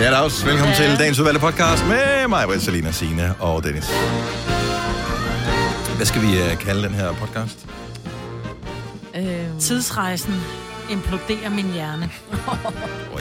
[0.00, 0.46] Ja, Dags.
[0.46, 0.74] Velkommen ja.
[0.74, 3.88] til dagens udvalgte podcast med mig, Britt, Selina, Signe og Dennis.
[5.96, 7.66] Hvad skal vi uh, kalde den her podcast?
[9.16, 10.34] Øhm, Tidsrejsen
[10.90, 12.10] imploderer min hjerne.
[13.14, 13.20] Oj,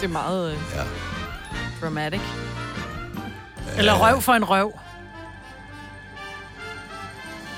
[0.00, 0.82] det er meget øh, ja.
[1.80, 2.20] dramatic.
[3.78, 4.72] Eller røv for en røv.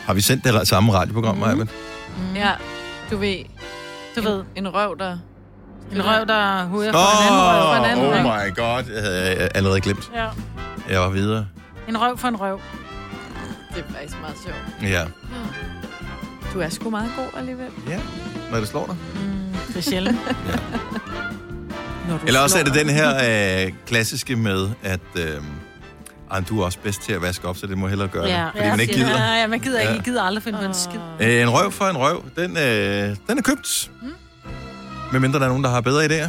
[0.07, 1.41] Har vi sendt det samme radioprogram, mm.
[1.41, 1.55] Maja?
[1.55, 2.37] Mm.
[2.37, 2.53] Ja,
[3.11, 3.45] du ved,
[4.17, 5.19] Du en, ved, en røv, der...
[5.93, 7.79] en røv, der huder for en anden røv.
[7.79, 8.47] en anden oh røv.
[8.49, 8.95] my god.
[8.95, 10.11] Jeg havde allerede glemt.
[10.15, 10.27] Ja.
[10.91, 11.47] Jeg var videre.
[11.89, 12.61] En røv for en røv.
[13.75, 14.91] Det er faktisk meget sjovt.
[14.93, 15.05] Ja.
[16.55, 17.67] Du er sgu meget god alligevel.
[17.89, 18.01] Ja,
[18.51, 18.97] når det slår dig.
[19.69, 20.19] Det er sjældent.
[22.09, 25.25] Når du Eller også er det den her øh, klassiske med, at øh,
[26.31, 28.51] ej, du er også bedst til at vaske op, så det må hellere gøre det.
[28.57, 29.25] Fordi man ikke gider.
[29.25, 29.91] Ja, ja, man gider ikke.
[29.91, 29.97] Ja.
[29.97, 31.01] Jeg gider aldrig finde på en skid.
[31.21, 33.91] Øh, en røv for en røv, den, øh, den er købt.
[34.03, 34.09] Mm.
[35.13, 36.29] Medmindre der er nogen, der har bedre idéer.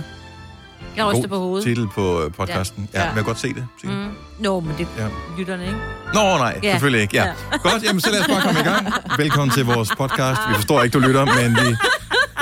[0.97, 1.63] Jeg ryster på hovedet.
[1.67, 2.89] titel på øh, podcasten.
[2.93, 3.05] Ja, ja.
[3.05, 3.09] Ja.
[3.11, 3.67] men jeg kan godt se det.
[3.81, 3.95] Signe.
[3.95, 4.11] Mm.
[4.39, 5.07] Nå, men det Ja.
[5.37, 5.77] lytterne, ikke?
[6.13, 6.71] Nå, nej, ja.
[6.71, 7.15] Selvfølgelig ikke.
[7.17, 7.23] Ja.
[7.23, 7.57] Ja.
[7.69, 8.93] Godt, jamen så lad os bare komme i gang.
[9.17, 10.41] Velkommen til vores podcast.
[10.49, 11.75] Vi forstår ikke, du lytter, men vi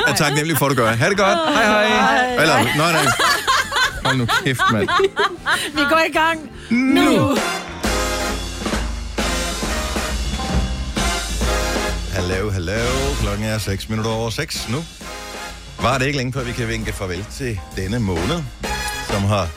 [0.07, 0.91] er taknemmelige for, at du gør.
[0.91, 1.37] Ha' det godt.
[1.53, 1.87] Hej, hej.
[1.87, 2.33] hej.
[2.35, 3.05] Eller, nej, nej.
[4.05, 4.87] Hold nu kæft, mand.
[5.77, 6.51] Vi går i gang.
[6.69, 7.37] Nu.
[12.13, 12.79] Hallo, hallo.
[13.21, 14.77] Klokken er 6 minutter over 6 nu.
[15.81, 18.43] Var det ikke længe før vi kan vinke farvel til denne måned,
[19.09, 19.49] som har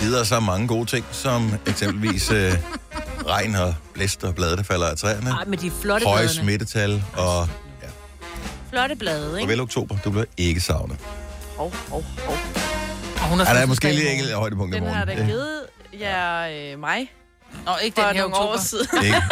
[0.00, 2.52] givet os så mange gode ting, som eksempelvis øh,
[3.26, 5.30] regn og blæst og blade, der falder af træerne.
[5.30, 6.42] Ej, med de flotte Høje bladene.
[6.42, 7.48] smittetal og
[7.82, 7.86] ja,
[8.70, 9.40] Flotte blade, ikke?
[9.48, 9.96] farvel oktober.
[10.04, 10.96] Du bliver ikke savnet.
[11.56, 12.36] Hov, hov, hov.
[13.16, 14.12] Og hun har Er der er måske lige morgen.
[14.12, 15.18] enkelte højdepunkter i Den har morgen.
[15.18, 15.60] da givet
[16.00, 17.12] jer øh, mig
[17.66, 18.52] Nå, ikke for den her nogle oktober.
[18.54, 19.04] år siden.
[19.04, 19.22] Ikke?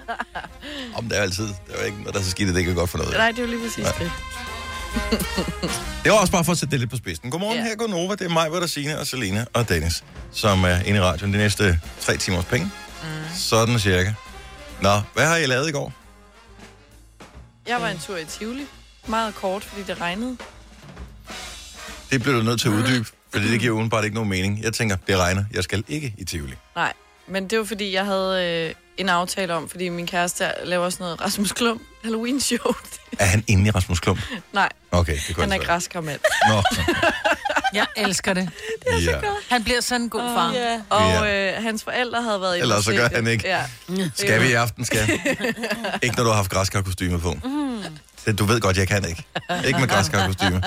[0.98, 1.44] Om det er altid.
[1.46, 2.98] Det er jo ikke noget, der er så skidt, at det ikke er godt for
[2.98, 3.12] noget.
[3.16, 4.10] Nej, det er jo lige præcis det.
[6.04, 7.30] Det var også bare for at sætte det lidt på spidsen.
[7.30, 7.64] Godmorgen, Ja.
[7.64, 8.12] her går Nova.
[8.14, 11.38] Det er mig, der Signe og Selina og Dennis, som er inde i radioen de
[11.38, 12.70] næste tre timers penge.
[13.02, 13.08] Mm.
[13.34, 14.12] Sådan cirka.
[14.80, 15.92] Nå, hvad har I lavet i går?
[17.68, 18.66] Jeg var en tur i Tivoli.
[19.06, 20.36] Meget kort, fordi det regnede.
[22.10, 24.62] Det bliver du nødt til at uddybe, fordi det giver udenbart ikke nogen mening.
[24.62, 25.44] Jeg tænker, det regner.
[25.54, 26.54] Jeg skal ikke i Tivoli.
[26.76, 26.92] Nej,
[27.28, 31.04] men det var fordi, jeg havde øh, en aftale om, fordi min kæreste laver sådan
[31.04, 32.74] noget Rasmus Klump Halloween-show.
[33.18, 34.20] Er han inde i Rasmus Klump?
[34.52, 36.20] Nej, Okay, det kunne han er så- græskarmand.
[36.48, 36.62] Nå,
[37.78, 38.50] Jeg elsker det.
[39.06, 39.20] ja.
[39.50, 40.52] Han bliver sådan en god far.
[40.52, 40.80] Ja.
[40.90, 43.48] Og øh, hans forældre havde været i Ellers så gør han ikke.
[43.48, 43.62] Ja.
[44.14, 45.10] Skal vi i aften, skal?
[46.02, 47.34] ikke når du har haft græskarkostyme på.
[48.26, 49.24] Det, du ved godt, jeg kan ikke.
[49.66, 50.62] Ikke med græskarkostyme.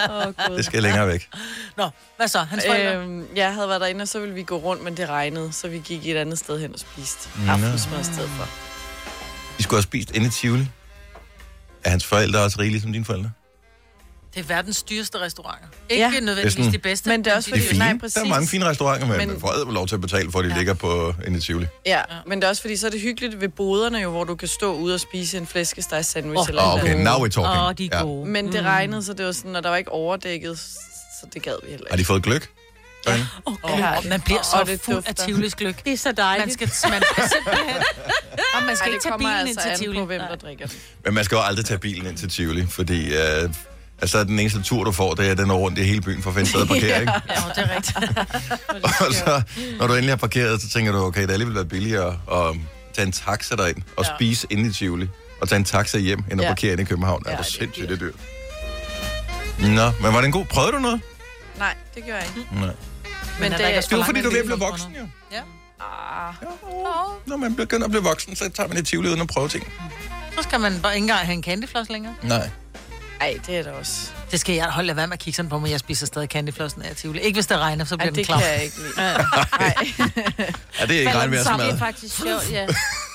[0.49, 1.29] Åh, Det skal længere væk.
[1.77, 2.39] Nå, hvad så?
[2.39, 2.95] Hans forældre?
[2.97, 5.67] Øhm, jeg havde været derinde, og så ville vi gå rundt, men det regnede, så
[5.67, 8.47] vi gik et andet sted hen og spiste aftensmad i stedet for.
[9.59, 10.67] I skulle have spist inde i Tivoli.
[11.83, 13.29] Er hans forældre også rige ligesom dine forældre?
[14.33, 15.67] Det er verdens dyreste restauranter.
[15.89, 16.09] Ikke Ja.
[16.09, 17.09] nødvendigvis Det sådan- de bedste.
[17.09, 17.79] Men det er også Det er fordi, fint.
[17.79, 18.17] nej, der præcis.
[18.17, 20.45] er mange fine restauranter, men, men man får æder lov til at betale for, at
[20.45, 20.57] de ja.
[20.57, 21.65] ligger på inde i Tivoli.
[21.85, 24.35] Ja, men det er også fordi, så er det hyggeligt ved boderne jo, hvor du
[24.35, 27.13] kan stå ude og spise en flæskesteg sandwich Åh, oh, eller Oh, oh, okay, now
[27.13, 27.45] we're talking.
[27.57, 28.03] Åh, oh, de er ja.
[28.03, 28.29] gode.
[28.29, 31.55] Men det regnede, så det var sådan, og der var ikke overdækket, så det gad
[31.63, 32.01] vi heller Har ikke.
[32.01, 32.49] de fået gløk?
[33.07, 33.11] Ja.
[33.77, 33.97] Ja.
[33.97, 35.15] og man bliver så Og det fuld af.
[35.15, 35.85] Tivolis gløk.
[35.85, 36.53] Det er så Man dejligt.
[36.53, 37.75] skal, man skal simpelthen...
[38.55, 39.99] Og man skal Ej, ikke det tage bilen altså ind til Tivoli.
[39.99, 40.29] på, hvem Nej.
[40.29, 40.77] der drikker den.
[41.05, 43.49] Men man skal jo aldrig tage bilen ind til Tivoli, fordi øh,
[44.01, 46.29] altså, den eneste tur, du får, det er den er rundt i hele byen for
[46.29, 47.13] at finde sted at parkere, ikke?
[47.29, 47.97] Ja, det er rigtigt.
[49.07, 49.41] Og så,
[49.79, 52.55] når du endelig har parkeret, så tænker du, okay, det er alligevel været billigere at
[52.95, 54.15] tage en taxa derind og Ja.
[54.15, 55.07] spise inde i Tivoli,
[55.41, 56.49] og tage en taxa hjem, end at Ja.
[56.49, 57.23] parkere inde i København.
[57.25, 58.15] Ja, Ja, det er det er sindssygt, det er dyrt.
[59.59, 60.45] Nå, men var det en god?
[60.45, 61.01] Prøvede du noget?
[61.57, 62.49] Nej, det gør jeg ikke.
[62.55, 62.69] Nej.
[63.39, 64.71] Men er det, Det var for fordi, du er ved at mellem blive bilerne?
[64.71, 65.07] voksen, jo.
[65.31, 65.41] Ja.
[65.79, 66.33] ah,
[67.27, 69.73] Når man begynder at blive voksen, så tager man et Tivoli uden at prøve ting.
[70.37, 72.15] Så skal man bare ikke engang have en candyfloss længere.
[72.23, 72.49] Nej.
[73.21, 74.09] Ej, det er det også.
[74.31, 76.29] Det skal jeg holde lade være med at kigge sådan på, men jeg spiser stadig
[76.29, 77.19] candyflossen af Tivoli.
[77.19, 78.39] Ikke hvis det regner, så Ej, bliver den det klar.
[78.39, 78.93] kan jeg ikke lide.
[78.97, 79.15] Nej.
[80.79, 82.67] Ja, det er ikke regnvejr Det er faktisk sjovt, ja.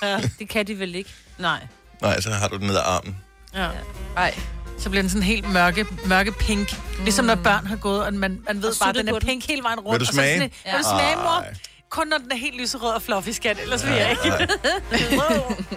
[0.03, 0.20] ja.
[0.38, 1.10] Det kan de vel ikke?
[1.38, 1.59] Nej.
[2.03, 3.16] Nej, så har du den ned ad armen.
[3.54, 3.69] Ja.
[4.16, 4.34] Ej,
[4.78, 6.81] Så bliver den sådan helt mørke, mørke pink.
[7.04, 9.21] Ligesom når børn har gået, og man, man ved Og bare, at den er den.
[9.28, 10.00] pink hele vejen rundt.
[10.00, 10.50] Vil du og så er det smage?
[10.65, 11.41] sådan lidt, Vil du smage, mor?
[11.41, 11.54] Ej.
[11.91, 13.59] Kun når den er helt lyserød og fluffy, skat.
[13.62, 14.28] Ellers vil jeg ikke.
[14.30, 14.47] Nej.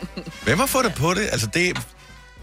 [0.44, 1.22] Hvem har fået det på det?
[1.32, 1.78] Altså, det,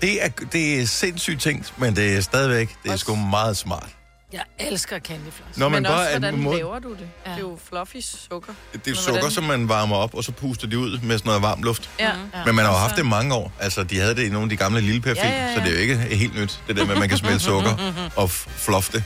[0.02, 3.88] det, er, det er sindssygt tænkt, men det er stadigvæk, det er sgu meget smart.
[4.32, 5.58] Jeg elsker candyfloss.
[5.58, 6.98] Når man men bare også, hvordan mod, laver du det?
[7.26, 7.30] Ja.
[7.30, 8.52] Det er jo fluffy sukker.
[8.72, 11.18] det er Men sukker, hvordan- som man varmer op, og så puster de ud med
[11.18, 11.90] sådan noget varm luft.
[12.00, 12.04] Ja.
[12.06, 12.12] Ja.
[12.46, 13.52] Men man har jo Og haft det i mange år.
[13.60, 15.54] Altså, de havde det i nogle af de gamle lille film, Ja, ja, ja.
[15.54, 17.92] så det er jo ikke helt nyt, det der med, at man kan smelte sukker
[18.16, 19.04] og f- fluffe det.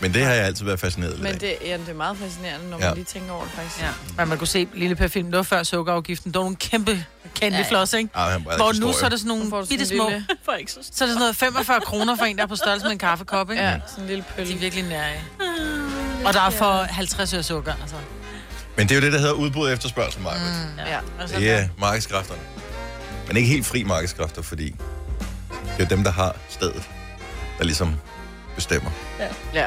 [0.00, 1.38] Men det har jeg altid været fascineret lidt Men af.
[1.38, 2.86] det, ja, det er meget fascinerende, når Ja.
[2.86, 3.82] man lige tænker over det faktisk.
[3.82, 3.88] Ja.
[4.16, 6.32] Men man kunne se Lille Per Film, det var før sukkerafgiften.
[6.34, 7.04] Der var nogle kæmpe
[7.40, 8.10] candyfloss, ikke?
[8.14, 10.08] Ej, han var Hvor nu så er det sådan nogle bitte små...
[10.08, 12.46] lille- For ikke så Så er det sådan noget 45 kroner for en, der er
[12.46, 13.62] på størrelse med en kaffekop, ikke?
[13.62, 14.58] Ja, sådan en lille De er pølle.
[14.58, 15.12] virkelig nære.
[16.24, 17.96] Og der er for 50 øre sukker, altså.
[18.76, 20.36] Men det er jo det, der hedder udbud efter spørgsel, Maja.
[20.38, 20.78] Mm.
[20.78, 20.98] Ja.
[21.38, 22.40] Det er markedskræfterne.
[23.28, 24.74] Men ikke helt fri markedskræfter, fordi
[25.76, 26.88] det er dem, der har stedet,
[27.58, 27.94] der ligesom
[28.54, 28.90] bestemmer.
[29.54, 29.66] ja.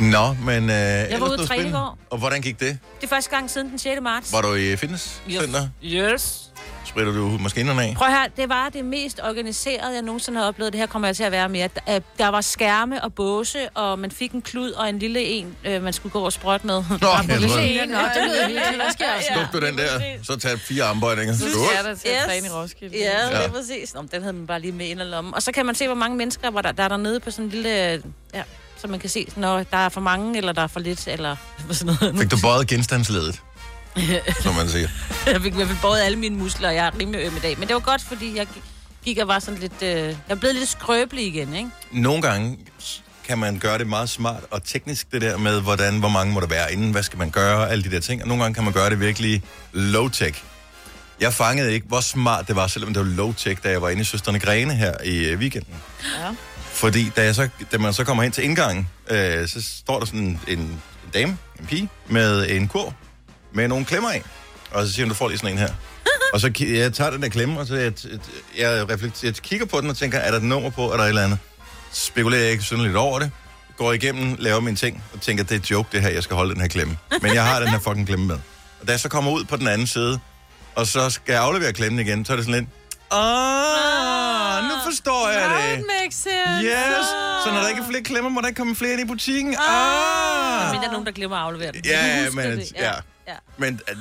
[0.00, 0.62] Nå, men...
[0.70, 1.98] Øh, jeg var ude at træne i går.
[2.10, 2.78] Og hvordan gik det?
[3.00, 4.00] Det er første gang siden den 6.
[4.02, 4.32] marts.
[4.32, 5.68] Var du i fitnesscenter?
[5.84, 6.40] Yes.
[6.84, 7.94] Spritter du maskinerne af?
[7.96, 10.72] Prøv her, det var det mest organiserede, jeg nogensinde har oplevet.
[10.72, 11.68] Det her kommer jeg til at være mere.
[11.86, 15.56] Der, der var skærme og båse, og man fik en klud og en lille en,
[15.64, 16.74] øh, man skulle gå og sprøjte med.
[16.74, 17.88] Nå, jeg tror, det lyder virkelig.
[18.76, 19.28] Hvad jeg også?
[19.34, 19.88] Skub du den der,
[20.22, 21.34] så tag fire armbøjninger.
[21.34, 22.24] Så skal da til at Yes.
[22.26, 22.96] træne i Roskilde.
[22.98, 23.36] Ja, Ja.
[23.38, 23.94] det er præcis.
[23.94, 25.34] Nå, den havde man bare lige med ind og lomme.
[25.34, 27.44] Og så kan man se, hvor mange mennesker var der, der er dernede på sådan
[27.44, 28.02] en lille...
[28.34, 28.42] Ja,
[28.84, 31.36] så man kan se, når der er for mange, eller der er for lidt, eller
[31.70, 32.18] sådan noget.
[32.18, 33.42] Fik du bøjet genstandsledet?
[34.42, 34.88] som man siger.
[35.26, 37.38] Jeg fik i hvert fald båret alle mine muskler, og jeg er rimelig øm i
[37.38, 37.58] dag.
[37.58, 38.46] Men det var godt, fordi jeg
[39.04, 39.82] gik- og var sådan lidt...
[39.82, 41.70] Øh, jeg blevet lidt skrøbelig igen, ikke?
[41.92, 42.58] Nogle gange
[43.24, 46.40] kan man gøre det meget smart og teknisk, det der med, hvordan, hvor mange må
[46.40, 48.22] der være inden, hvad skal man gøre, alle de der ting.
[48.22, 49.42] Og nogle gange kan man gøre det virkelig
[49.72, 50.42] low-tech.
[51.20, 54.02] Jeg fangede ikke, hvor smart det var, selvom det var low-tech, da jeg var inde
[54.02, 55.74] i Søsterne Grene her i øh, weekenden.
[56.20, 56.30] Ja.
[56.74, 60.06] Fordi da, jeg så, da man så kommer hen til indgangen, øh, så står der
[60.06, 60.82] sådan en, en
[61.14, 62.94] dame, en pige, med en kur
[63.52, 64.18] med nogle klemmer i.
[64.70, 65.68] Og så siger hun, du får lige sådan en her.
[66.34, 67.92] og så jeg tager den der klemme, og så jeg,
[68.58, 71.04] jeg, reflekterer, jeg kigger på den og tænker, er der et nummer på, er der
[71.04, 71.38] et eller andet?
[71.92, 73.30] Spekulerer jeg ikke synderligt over det.
[73.76, 76.54] Går igennem, laver mine ting, og tænker, det er joke det her, jeg skal holde
[76.54, 76.96] den her klemme.
[77.22, 78.38] Men jeg har den her fucking klemme med.
[78.80, 80.18] Og da jeg så kommer ud på den anden side,
[80.74, 82.70] og så skal jeg aflevere klemmen igen, så er det sådan lidt,
[83.14, 85.78] ah, nu forstår jeg det.
[85.78, 86.64] It makes sense.
[86.64, 87.06] Yes!
[87.44, 89.54] Så når der ikke er flere klemmer, må der ikke komme flere ind i butikken.
[89.54, 90.72] Ah!
[90.72, 91.82] Men der er nogen, der glemmer at aflevere den.
[91.84, 92.72] Ja, Jeg men, det.
[92.76, 92.92] ja.
[93.28, 93.34] ja.
[93.56, 93.96] Men at,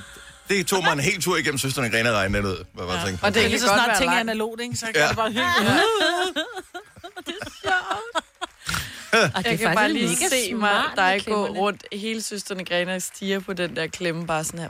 [0.50, 2.66] det tog mig en hel tur igennem søsterne Grene og regne den ud.
[2.74, 3.00] Hvad var ja.
[3.22, 4.76] Og det Det kan er så godt snart ting er analogt, ikke?
[4.76, 5.08] Så kan Ja.
[5.08, 5.44] det bare hygge.
[9.14, 12.96] Og Jeg det kan er bare lige se mig dig gå rundt hele søsterne Grene
[12.96, 14.70] og stiger på den der klemme, bare sådan her.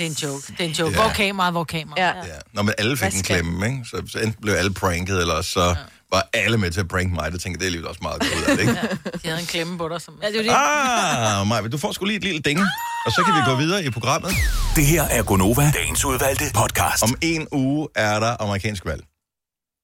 [0.00, 0.46] Det er en joke.
[0.46, 0.90] Det er en joke.
[0.90, 0.96] Ja.
[1.02, 1.52] Hvor er kameraet?
[1.52, 2.16] Hvor er kameraet?
[2.16, 2.34] Ja.
[2.34, 2.38] Ja.
[2.52, 3.78] Når man alle fik en klemme, ikke?
[3.84, 5.76] Så, så enten blev alle pranket, eller så
[6.12, 7.32] var alle med til at prank mig.
[7.32, 8.72] Det tænker det er alligevel også meget godt ud af det, ikke?
[9.22, 10.00] De havde en klemme på dig.
[10.00, 10.18] Som...
[10.22, 10.50] Ja, det jo det.
[10.50, 12.60] Ah, Maja, du får sgu lige et lille ding.
[13.06, 14.32] Og så kan vi gå videre i programmet.
[14.76, 17.02] Det her er Gonova, dagens udvalgte podcast.
[17.02, 19.04] Om en uge er der amerikansk valg.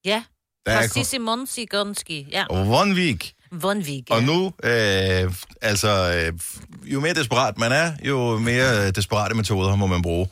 [0.04, 0.22] Ja.
[0.66, 2.26] Der er Præcis Simon Sigonski.
[2.32, 3.32] Ja, kun one week.
[3.52, 4.04] Vonvig.
[4.10, 5.32] Og nu, øh,
[5.62, 6.32] altså, øh,
[6.84, 10.28] jo mere desperat man er, jo mere øh, desperate metoder må man bruge.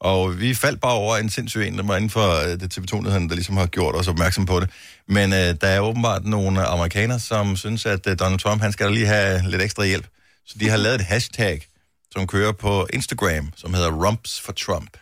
[0.00, 3.28] Og vi faldt bare over en sindssyg en, der var inden for øh, det TV2-nyheden,
[3.28, 4.70] der ligesom har gjort os opmærksom på det.
[5.08, 8.86] Men øh, der er åbenbart nogle amerikanere, som synes, at øh, Donald Trump, han skal
[8.86, 10.06] da lige have lidt ekstra hjælp.
[10.46, 11.66] Så de har lavet et hashtag,
[12.12, 14.96] som kører på Instagram, som hedder Rumps for Trump.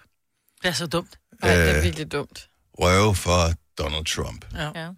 [0.62, 1.18] Det er så dumt.
[1.42, 1.82] Ej, det er Øh.
[1.84, 2.48] virkelig dumt.
[2.78, 4.44] Røve for Donald Trump.
[4.54, 4.88] Ja.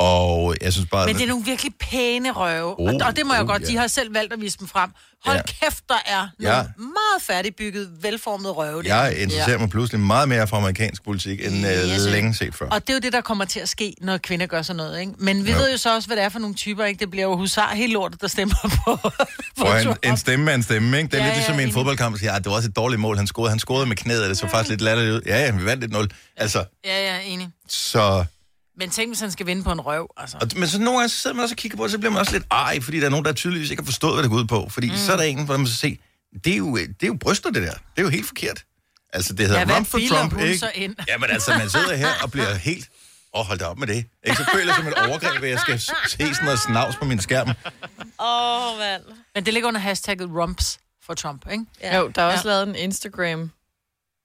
[0.00, 1.06] Og jeg synes bare...
[1.06, 2.80] Men det er nogle virkelig pæne røve.
[2.80, 3.62] Oh, og, og det må jeg oh, godt.
[3.62, 3.66] ja.
[3.66, 4.90] De har selv valgt at vise dem frem.
[5.24, 5.42] Hold Ja.
[5.42, 6.62] kæft, der er nogle Ja.
[6.78, 8.82] meget færdigbygget, velformede røve.
[8.82, 8.94] der.
[9.02, 12.04] Jeg interesserer mig pludselig meget mere for amerikansk politik, end øh, Yes.
[12.06, 12.68] længe set før.
[12.68, 15.00] Og det er jo det, der kommer til at ske, når kvinder gør sådan noget,
[15.00, 15.12] ikke?
[15.18, 15.58] Men vi Jo.
[15.58, 17.00] ved jo så også, hvad det er for nogle typer, ikke?
[17.00, 18.54] Det bliver jo husar helt lortet, der stemmer
[18.84, 19.10] på, på
[19.58, 21.08] For en, en stemme er en stemme, ikke?
[21.10, 22.76] Det er Ja, lidt ligesom ja, en fodboldkamp, at sige, at det var også et
[22.76, 23.50] dårligt mål, han scorede.
[23.50, 25.20] Han scorede med knæet, og det så faktisk lidt latterligt ud.
[25.26, 26.06] Ja, ja, vi vandt 1-0.
[26.36, 27.48] Altså, Ja, ja, enig.
[27.68, 28.24] så...
[28.80, 30.36] Men tænk, hvis han skal vinde på en røv, altså.
[30.40, 32.12] Og, men så nogle gange så sidder man også og kigger på det, så bliver
[32.12, 34.30] man også lidt ej, fordi der er nogen, der tydeligvis ikke har forstået, hvad det
[34.30, 34.68] går ud på.
[34.70, 34.96] Fordi mm.
[34.96, 35.98] så er der en, hvor man så se,
[36.44, 37.72] det er, jo, det er jo bryster, det der.
[37.72, 38.64] Det er jo helt forkert.
[39.12, 40.58] Altså, det hedder Ja, Rump for Trump, ikke?
[40.58, 40.96] så ind?
[41.08, 42.88] Jamen altså, man sidder her og bliver helt...
[43.34, 44.04] Åh, oh, hold da op med det.
[44.26, 44.36] Ikke?
[44.36, 47.20] Så føler jeg som et overgreb, at jeg skal se sådan noget snavs på min
[47.20, 47.48] skærm.
[47.48, 49.02] Åh, oh, mand.
[49.34, 51.64] Men det ligger under hashtagget rumps for Trump, ikke?
[51.80, 51.98] Ja.
[51.98, 52.54] Jo, der er også ja.
[52.54, 52.74] lavet en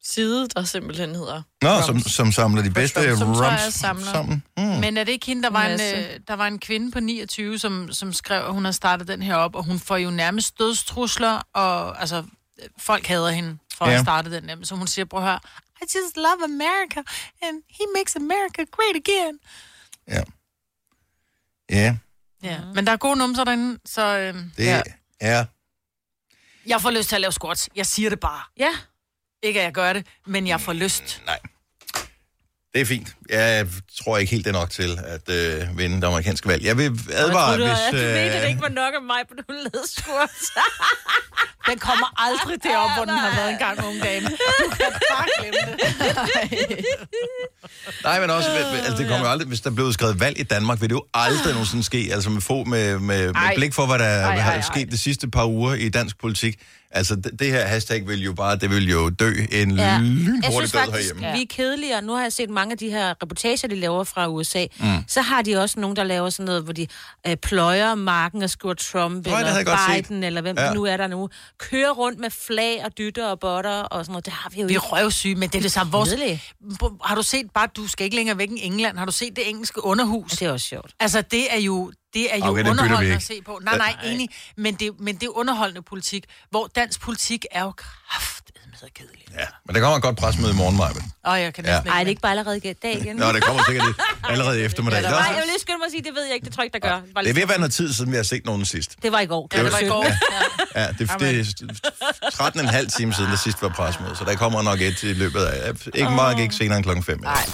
[0.05, 1.85] Instagram-side, der simpelthen hedder Nå, Rumps.
[1.85, 4.05] som, som samler de bedste som tror jeg rumps samler.
[4.12, 4.43] sammen.
[4.57, 4.63] Mm.
[4.63, 7.59] Men er det ikke hende, der var, en, øh, der var en kvinde på 29,
[7.59, 10.59] som, som skrev, at hun har startet den her op, og hun får jo nærmest
[10.59, 12.24] dødstrusler, og altså,
[12.77, 13.91] folk hader hende for ja.
[13.91, 13.97] Ja.
[13.97, 14.55] at starte den der.
[14.63, 15.39] Så hun siger, prøv at høre,
[15.81, 17.00] I just love America,
[17.41, 19.39] and he makes America great again.
[20.07, 20.24] Ja.
[21.69, 21.97] Ja,
[22.43, 22.59] Ja.
[22.75, 24.81] Men der er gode numser derinde, så øh, det ja.
[25.19, 25.45] er...
[26.67, 27.69] jeg får lyst til at lave squats.
[27.75, 28.41] Jeg siger det bare.
[28.57, 28.69] Ja.
[29.45, 31.21] Ikke at jeg gør det, men jeg får lyst.
[31.25, 31.39] Nej.
[32.73, 33.15] Det er fint.
[33.29, 33.67] Jeg
[34.01, 36.63] tror ikke helt, det er nok til at øh, vinde det amerikanske valg.
[36.65, 38.01] Jeg vil advare, jeg troede, hvis...
[38.01, 38.13] du, øh...
[38.13, 40.51] du mente, det ikke var nok af mig, på du lavede squats.
[41.70, 44.27] Den kommer aldrig derop, hvor den har været en gang, unge dame.
[44.27, 46.86] Du kan bare glemme det.
[48.03, 50.82] Nej, men også, altså, det kommer jo aldrig, hvis der blev skrevet valg i Danmark,
[50.82, 54.00] vil det jo aldrig nogensinde ske, altså med, få, med, med, med blik for, hvad
[54.00, 54.62] der Ej, ej, har ej.
[54.62, 56.60] sket de sidste par uger i dansk politik.
[56.91, 59.84] Altså, det, det her hashtag vil jo bare, det vil jo dø en ja.
[59.86, 61.38] Jeg lynhurtig synes død faktisk, herhjemme.
[61.38, 62.01] vi er kedeligere.
[62.01, 64.65] Nu har jeg set mange af de her reportager, de laver fra USA.
[64.79, 64.88] Mm.
[65.07, 66.88] Så har de også nogen, der laver sådan noget, hvor de
[67.27, 69.77] øh, pløjer marken og skriver Trump jeg eller.
[69.95, 70.63] Biden, eller hvem Ja.
[70.65, 70.74] ja.
[70.74, 71.29] nu er der nu.
[71.57, 74.25] Kører rundt med flag og dytter og botter og sådan noget.
[74.25, 75.91] Det har vi jo Vi er røvsyge, men det er det samme.
[75.91, 76.10] Vores...
[77.03, 79.50] Har du set, bare du skal ikke længere væk end England, har du set det
[79.50, 80.31] engelske underhus?
[80.31, 80.91] Det er også sjovt.
[81.00, 83.60] Altså, det er jo, det er jo Okay, underholdende at se på.
[83.63, 84.29] Nej, nej, enig.
[84.57, 89.29] Men det, men det er underholdende politik, hvor dansk politik er jo kraftedeme så kedeligt.
[89.39, 90.89] Ja, men der kommer et godt presmøde i morgen, Maja.
[91.24, 91.72] Og jeg kan Ja.
[91.72, 92.22] næsten Ej, det er ikke...
[92.22, 93.15] bare allerede i dag igen.
[93.15, 93.88] Nå, det kommer sikkert
[94.29, 95.01] allerede i eftermiddag.
[95.01, 96.46] Ja, Ja, Nej, jeg vil lige skynde mig at sige, det ved jeg ikke.
[96.46, 97.01] Det tror jeg ikke, der gør.
[97.15, 98.96] Bare det er ved at være noget tid siden, vi har set nogen sidst.
[99.03, 99.50] Det var i går.
[99.53, 100.05] Ja, det var i går.
[100.75, 100.82] Ja.
[100.82, 104.82] Ja, det, det er 13,5 timer siden, der sidst var presmøde, så der kommer nok
[104.82, 105.72] et i løbet af...
[105.94, 107.20] Ikke meget, ikke senere end klokken 5.
[107.22, 107.50] Nej.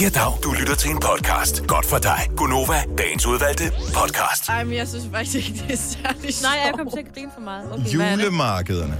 [0.00, 0.32] Ja, dag.
[0.44, 1.66] Du lytter til en podcast.
[1.66, 2.28] Godt for dig.
[2.36, 4.48] Gunova, dagens udvalgte podcast.
[4.48, 6.76] Ej, men jeg synes faktisk ikke, det er særlig Nej, jeg sjovt.
[6.78, 7.72] kom til at grine for meget.
[7.72, 8.24] Okay, hvad er det?
[8.24, 8.96] Julemarkederne.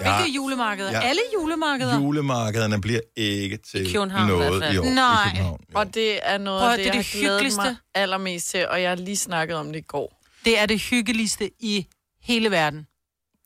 [0.00, 0.90] Ja, Hvilke julemarkeder?
[0.90, 1.00] Ja.
[1.00, 1.94] Alle julemarkeder?
[2.00, 4.84] julemarkederne bliver ikke til I noget i år.
[4.84, 5.26] Nej.
[5.26, 5.60] I København.
[5.74, 5.78] Jo.
[5.78, 7.62] Og det er noget Prøv det, det er jeg det har glædet hyggeligste.
[7.62, 10.20] mig allermest til, og jeg har lige snakket om det i går.
[10.44, 11.86] Det er det hyggeligste i
[12.22, 12.86] hele verden.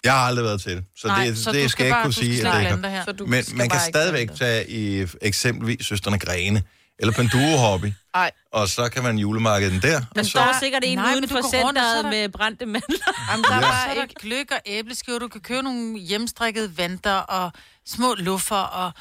[0.04, 2.12] Jeg har aldrig været til det, så Nej, det, så det skal jeg ikke kunne
[2.14, 2.48] sige.
[2.48, 3.02] at det ikke.
[3.04, 6.62] Så du Men man kan stadigvæk tage i eksempelvis Søsterne Grene,
[6.98, 9.88] eller på en duo-hobby, Ej, og så kan man julemarkedet der.
[10.00, 12.66] Der og så, står sikkert en Nej, uden for og er centret der- med brændte
[12.66, 13.30] mandler.
[13.30, 14.14] jamen, der er er der ikke...
[14.14, 17.52] gløk og æbleskiver, du kan købe nogle hjemstrikkede vanter og
[17.86, 18.92] små luffer og...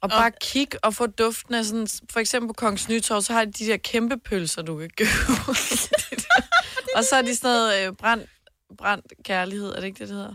[0.00, 1.86] Og bare kig og få duften af sådan...
[2.12, 5.10] For eksempel på Kongens Nytorv, så har de de der kæmpe pølser, du kan købe.
[6.96, 8.30] og så er de sådan noget øh, brændt,
[8.78, 10.34] brændt kærlighed, er det ikke det, det hedder?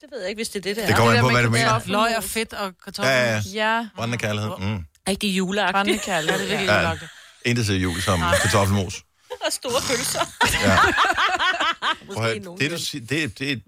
[0.00, 0.96] Det ved jeg ikke, hvis det er det, der det er.
[0.96, 1.80] kommer det an på, hvad du mener.
[1.86, 3.10] Løg og fedt og kartofler.
[3.10, 3.42] Ja, ja.
[3.54, 4.50] Ja, Brændende kærlighed.
[4.58, 4.84] Mm.
[5.08, 5.72] Rigtig juleagtigt.
[5.74, 6.38] brændende kærlighed.
[6.40, 6.88] Det er virkelig Ja.
[6.90, 6.96] ja.
[7.44, 9.02] Intet til jul som kartoffelmos.
[9.46, 10.20] Og store pølser.
[10.62, 10.78] Ja.
[12.06, 13.62] Måske Prøv det, du siger, det, det,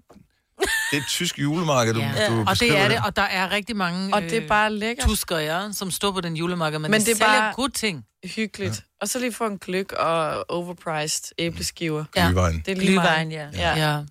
[0.61, 2.27] det er et tysk julemarked, du, Ja.
[2.29, 5.07] du Og det er det, og der er rigtig mange Og det er bare lækkert.
[5.07, 7.71] tusker, ja, som står på den julemarked, men, Men men det det er bare- gode
[7.71, 8.03] ting.
[8.35, 8.83] hyggeligt.
[9.01, 12.05] Og så lige få en gløk og overpriced æbleskiver.
[12.15, 12.29] Ja.
[12.29, 12.61] Glühwein.
[12.65, 13.31] Det er lige Glühwein, meget.
[13.31, 13.47] ja.
[13.53, 13.75] ja.
[13.93, 14.03] Ja,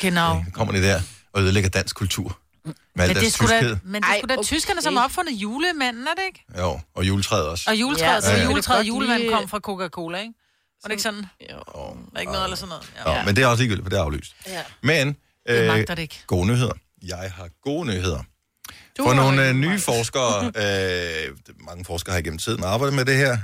[0.00, 0.44] genau.
[0.46, 1.00] Så kommer de der
[1.32, 2.37] og ødelægger dansk kultur.
[2.64, 4.42] Med Men det er deres sgu da, men det er sgu da okay.
[4.42, 6.44] tyskerne, som har opfundet julemanden, er det ikke?
[6.58, 7.70] Jo, og juletræet også.
[7.70, 10.34] Og juletræet, Ja, ja, så det juletræet og julemanden lige- kom fra Coca-Cola, ikke?
[10.82, 11.26] Var det ikke sådan?
[11.50, 11.56] Jo.
[11.66, 12.92] Oh, Var ikke noget eller sådan noget?
[13.06, 13.20] Ja.
[13.20, 14.36] oh, men det er også ligegyldigt, for det er aflyst.
[14.46, 14.62] Ja.
[14.82, 15.16] Men
[15.48, 16.22] øh, magter det ikke.
[16.26, 16.72] gode nyheder.
[17.02, 18.22] Jeg har gode nyheder.
[18.98, 20.44] Du For nogle jo øh, nye forskere,
[21.26, 21.36] øh,
[21.66, 23.38] mange forskere har gennem tiden arbejdet med det her.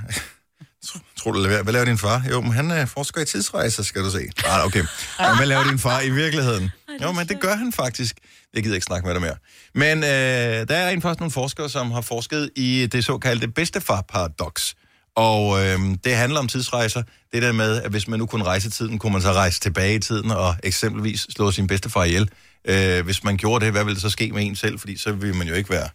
[0.87, 2.23] Tro- Tror du, hvad laver din far?
[2.31, 4.19] Jo, men han er forsker i tidsrejser, skal du se.
[4.45, 4.83] Ah, okay.
[5.19, 6.71] Men hvad laver din far i virkeligheden?
[7.03, 8.15] Jo, men det gør han faktisk.
[8.53, 9.35] Jeg gider ikke snakke med dig mere.
[9.75, 14.75] Men øh, der er en faktisk nogle forskere, som har forsket i det såkaldte bedstefar-paradoks.
[15.15, 17.03] Og øh, det handler om tidsrejser.
[17.33, 19.95] Det der med, at hvis man nu kunne rejse tiden, kunne man så rejse tilbage
[19.95, 22.29] i tiden og eksempelvis slå sin bedstefar ihjel.
[22.67, 24.79] Øh, hvis man gjorde det, hvad ville der så ske med en selv?
[24.79, 25.89] Fordi så ville man jo ikke være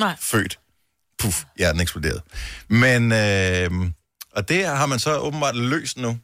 [0.00, 0.16] Nej.
[0.20, 0.58] født.
[1.18, 2.20] Puff, hjernen eksploderede.
[2.68, 3.90] Men, øh,
[4.36, 6.18] og det har man så åbenbart løst nu.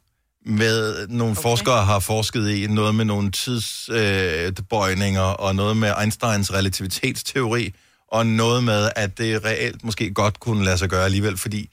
[0.46, 1.42] Med nogle okay.
[1.42, 7.74] forskere har forsket i noget med nogle tidsbøjninger, øh, og noget med Einsteins relativitetsteori,
[8.08, 11.70] og noget med, at det reelt måske godt kunne lade sig gøre alligevel, fordi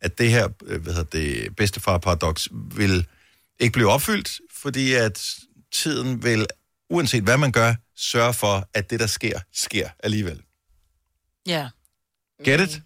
[0.00, 3.06] at det her øh, hvad hedder det, bedstefar-paradoks vil
[3.58, 5.34] ikke blive opfyldt, fordi at
[5.72, 6.46] tiden vil,
[6.90, 10.42] uanset hvad man gør, sørge for, at det, der sker, sker alligevel.
[11.46, 11.68] Ja.
[12.44, 12.82] Get it?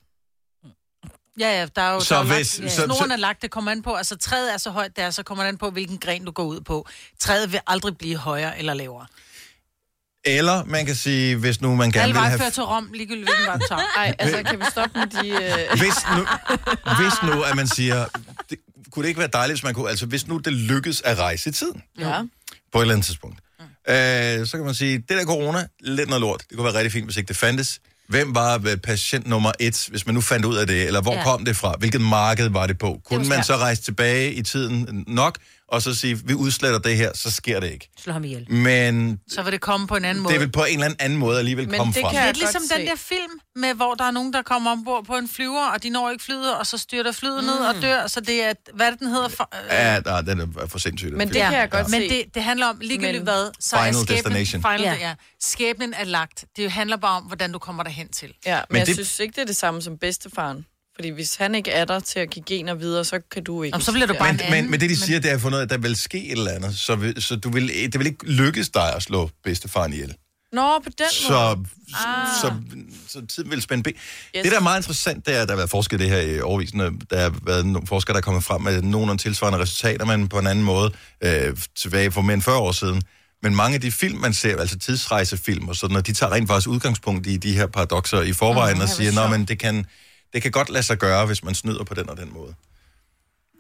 [1.41, 2.87] Ja, ja, der er jo Så der er hvis- lagt, så- ja.
[2.87, 5.23] snoren er lagt, det kommer an på, altså træet er så højt, det er, så
[5.23, 6.89] kommer det an på, hvilken gren du går ud på.
[7.21, 9.07] Træet vil aldrig blive højere eller lavere.
[10.25, 12.39] Eller man kan sige, hvis nu man gerne Alle vil have...
[12.39, 13.83] fører til Rom, ligegyldigt hvilken vej tager.
[13.97, 15.29] Ej, altså, kan vi stoppe med de...
[15.29, 15.79] Øh...
[15.79, 16.27] Hvis nu,
[17.01, 18.07] hvis nu, at man siger,
[18.51, 18.59] det,
[18.91, 19.91] kunne det ikke være dejligt, hvis man kunne...
[19.91, 22.23] Altså, hvis nu det lykkes at rejse i tiden, Ja.
[22.73, 23.39] på et eller andet tidspunkt,
[23.89, 26.45] øh, så kan man sige, det der corona, lidt noget lort.
[26.49, 27.81] Det kunne være rigtig fint, hvis ikke det fandtes.
[28.09, 30.87] Hvem var øh, patient nummer et, hvis man nu fandt ud af det?
[30.87, 31.23] Eller hvor ja.
[31.23, 31.75] Kom det fra?
[31.79, 33.01] Hvilket marked var det på?
[33.05, 36.97] Kunne var man så rejse tilbage i tiden nok, og så sige, vi udsletter det
[36.97, 37.89] her, så sker det ikke.
[37.99, 38.53] Slå ham ihjel.
[38.53, 40.33] Men Så vil det komme på en anden måde.
[40.35, 42.15] det vil på en eller anden anden måde alligevel Men komme det frem.
[42.15, 42.91] kan- Lidt ligesom godt den se.
[42.91, 45.91] der film, med, hvor der er nogen, der kommer ombord på en flyver, og de
[45.91, 47.45] når ikke flyet, og så styrter flyet mm.
[47.47, 48.07] ned og dør.
[48.07, 49.29] Så det er, hvad det, den hedder?
[49.29, 51.13] For, øh, Ja, nej, den er for sindssygt.
[51.13, 51.33] Men film.
[51.33, 52.09] det kan jeg godt Men se.
[52.09, 54.63] det, det handler om ligegyldigt Men- hvad, så Final er skæbnen, destination.
[54.63, 54.93] Final, Ja.
[54.93, 55.09] ja.
[55.09, 55.15] ja.
[55.41, 56.45] Skæbnen er lagt.
[56.57, 58.33] Det handler bare om, hvordan du kommer derhen til.
[58.47, 60.65] Ja, men, Men jeg det- synes ikke, det er det samme som bedstefaren.
[60.97, 63.79] Fordi hvis han ikke er der til at give gener videre, så kan du ikke.
[63.79, 64.63] Nå, så bliver du bare en Men, anden.
[64.63, 66.51] men, men det, de siger, det er for noget, at der vil ske et eller
[66.51, 66.79] andet.
[66.79, 70.15] Så, vil, så du vil, det vil ikke lykkes dig at slå bedstefaren ihjel.
[70.53, 71.11] Nå, på den måde.
[71.11, 71.57] Så,
[72.07, 72.29] ah.
[72.41, 72.53] så,
[73.09, 73.93] så tiden vil spænde ben.
[73.93, 74.43] Yes.
[74.43, 76.21] Det, der er meget interessant, det er, at der har været forsket i det her
[76.21, 76.93] i overvisende.
[77.11, 80.39] Der har været nogle forskere, der er kommet frem med nogle tilsvarende resultater, men på
[80.39, 80.93] en anden måde
[81.25, 83.03] øh, tilbage for mere end 40 år siden.
[83.43, 86.49] Men mange af de film, man ser, altså tidsrejsefilm og sådan noget, de tager rent
[86.49, 89.87] faktisk udgangspunkt i de her paradoxer i forvejen Åh, og siger, at men det kan,
[90.33, 92.55] det kan godt lade sig gøre, hvis man snyder på den og den måde.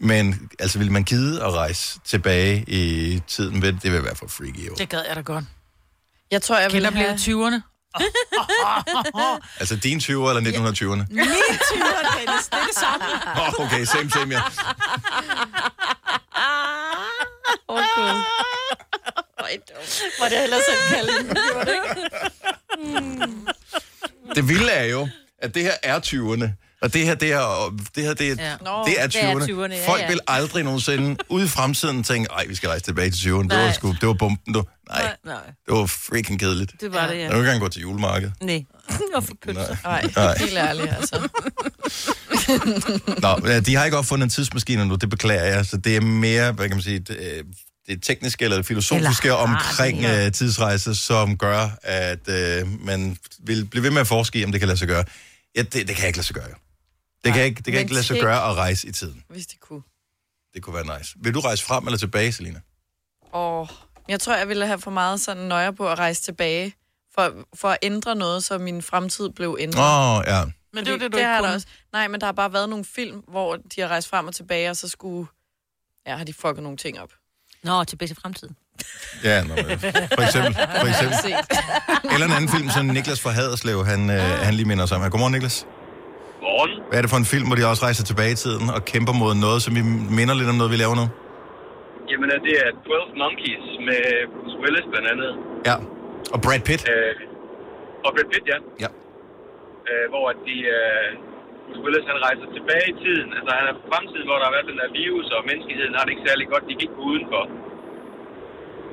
[0.00, 3.62] Men altså, vil man gide at rejse tilbage i tiden?
[3.62, 4.66] Ved- Det vil være for freaky.
[4.68, 4.75] Jo.
[4.78, 5.44] Det gad jeg da godt.
[6.30, 7.14] Jeg tror, jeg vil have...
[7.14, 7.61] 20'erne.
[9.61, 11.14] Altså din 20'er eller 1920'erne?
[11.14, 12.46] Min 20'erne, Dennis.
[12.46, 13.04] Det er det samme.
[13.58, 14.40] Oh, okay, same, same, ja.
[17.68, 18.23] Åh, Gud.
[20.20, 21.12] Må det ellers ikke kalde.
[24.35, 25.08] Det vilde er jo,
[25.42, 26.62] at det her er 20'erne.
[26.82, 28.56] Og det her, det er, det her, det er, Ja.
[28.64, 29.42] Nå, det er det er 20'erne.
[29.42, 30.08] 20'erne, ja, Folk ja.
[30.08, 33.42] vil aldrig nogensinde ude i fremtiden tænke, ej, vi skal rejse tilbage til 20'erne.
[33.42, 33.72] Det var, Nej.
[33.72, 34.64] sgu, det var bumpen, du.
[34.88, 35.34] Nej, Nej,
[35.66, 36.72] det var freaking kedeligt.
[36.80, 37.28] det var det, Jeg ja.
[37.28, 38.34] vil ikke engang gå til julemarkedet.
[38.42, 38.64] Nej.
[39.14, 39.76] Og for pølser.
[39.84, 40.38] Nej, Nej.
[40.38, 41.28] helt ærligt, altså.
[43.22, 45.66] Nå, de har ikke opfundet en tidsmaskine nu, det beklager jeg.
[45.66, 47.44] Så det er mere, hvad kan man sige, det, øh,
[47.86, 50.26] det tekniske eller det filosofiske Eller omkring det, ja.
[50.26, 54.52] øh, tidsrejse, som gør, at øh, man vil blive ved med at forske i, om
[54.52, 55.04] det kan lade sig gøre.
[55.56, 56.48] Ja, det, det kan ikke lade sig gøre.
[57.24, 59.22] Det kan, ikke, det kan men ikke lade sig gøre at rejse i tiden.
[59.28, 59.82] Hvis de kunne.
[60.54, 61.14] Det kunne være nice.
[61.16, 62.60] Vil du rejse frem eller tilbage, Selina?
[63.32, 63.68] Åh,
[64.08, 66.74] jeg tror, jeg ville have for meget sådan nøje på at rejse tilbage,
[67.14, 69.80] for, for at ændre noget, så min fremtid blev ændret.
[69.80, 70.44] Åh, oh, ja.
[70.72, 71.54] Men det er det, du det ikke der kunne.
[71.54, 71.66] også.
[71.92, 74.70] Nej, men der har bare været nogle film, hvor de har rejst frem og tilbage,
[74.70, 75.26] og så skulle...
[76.06, 77.12] Ja, har de fucket nogle ting op.
[77.68, 78.56] Nå, tilbage til fremtiden.
[79.28, 79.78] Ja, nå, men
[80.18, 80.52] for eksempel.
[80.82, 81.16] For eksempel.
[81.26, 81.30] Se.
[82.14, 85.02] Eller en anden film, som Niklas fra Haderslev, han, øh, han lige minder sig om.
[85.02, 85.11] her.
[85.11, 85.56] Godmorgen, Niklas.
[86.46, 86.73] Morgen.
[86.88, 89.12] Hvad er det for en film, hvor de også rejser tilbage i tiden og kæmper
[89.23, 89.82] mod noget, som vi
[90.18, 91.06] minder lidt om noget, vi laver nu?
[92.11, 94.02] Jamen, det er 12 Monkeys med
[94.35, 95.30] Bruce Willis blandt andet.
[95.68, 95.76] Ja.
[96.35, 96.82] Og Brad Pitt.
[96.92, 97.14] Øh,
[98.06, 98.58] og Brad Pitt, ja.
[98.85, 98.90] Ja.
[99.90, 101.08] Øh, hvor at de, øh,
[101.82, 103.28] Willis han rejser tilbage i tiden.
[103.38, 106.04] Altså, han er på fremtiden, hvor der har været den der virus, og menneskeheden har
[106.04, 106.68] det ikke særlig godt.
[106.70, 107.44] De gik udenfor.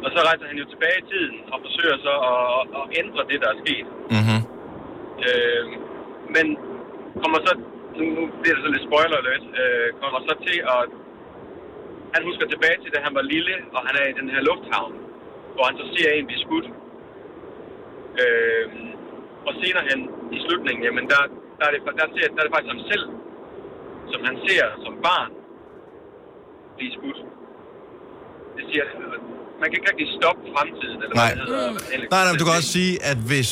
[0.04, 3.38] Og så rejser han jo tilbage i tiden og forsøger så at, at ændre det,
[3.44, 3.88] der er sket.
[4.16, 4.42] Mm-hmm.
[5.28, 5.66] Øh,
[6.36, 6.46] men
[7.22, 7.54] kommer så,
[7.98, 10.84] nu nu bliver det så lidt spoiler alert, øh, kommer så til at,
[12.16, 14.94] han husker tilbage til, da han var lille, og han er i den her lufthavn,
[15.54, 16.68] hvor han så ser en blive skudt.
[18.22, 18.68] Øh,
[19.48, 20.00] og senere hen
[20.36, 21.22] i slutningen, jamen der,
[21.64, 23.06] der, er det, der, ser, der er det faktisk ham selv,
[24.12, 25.32] som han ser som barn
[26.78, 27.20] blive skudt.
[28.58, 28.84] Det siger,
[29.62, 31.34] man kan ikke rigtig stoppe fremtiden, eller Nej.
[31.36, 31.72] hvad hedder.
[32.14, 33.50] Nej, nej, men du kan også sige, at hvis,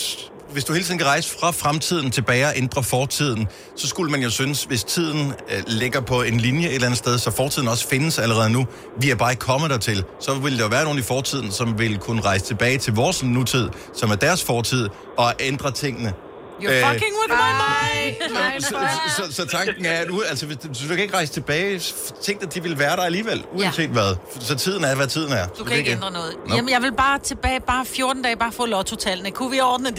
[0.54, 4.22] hvis du hele tiden kan rejse fra fremtiden tilbage og ændre fortiden, så skulle man
[4.28, 7.68] jo synes, hvis tiden øh, ligger på en linje et eller andet sted, så fortiden
[7.68, 8.68] også findes allerede nu,
[9.02, 11.98] vi er bare ikke kommet dertil, så vil der være nogen i fortiden, som vil
[11.98, 16.14] kunne rejse tilbage til vores nutid, som er deres fortid, og ændre tingene.
[16.62, 18.34] You're Øh, fucking with my mind.
[18.34, 18.78] Nej, Så,
[19.18, 21.80] så, så tanken er, at u- altså, hvis, du, du kan ikke rejse tilbage,
[22.24, 23.88] tænk at de vil være der alligevel, uanset ja.
[23.88, 24.16] hvad.
[24.40, 25.48] Så tiden er, hvad tiden er.
[25.48, 26.36] Du kan ikke ændre noget.
[26.48, 26.56] Nå.
[26.56, 29.32] Jamen, jeg vil bare tilbage, bare 14 dage, bare få lotto-tallene.
[29.32, 29.98] Kunne vi ordne det?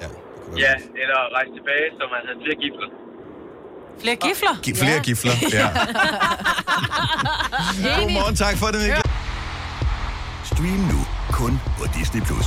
[0.00, 2.88] Ja, det Ja, eller rejse tilbage, så man havde flere gifler.
[4.02, 4.54] Flere gifler?
[4.62, 5.02] Giv flere ja.
[5.02, 5.32] gifler.
[5.52, 5.68] Ja.
[8.00, 9.02] Godmorgen, tak for det, Mikkel.
[10.44, 11.00] Stream nu
[11.32, 12.22] kun på Disney+.
[12.22, 12.46] Plus.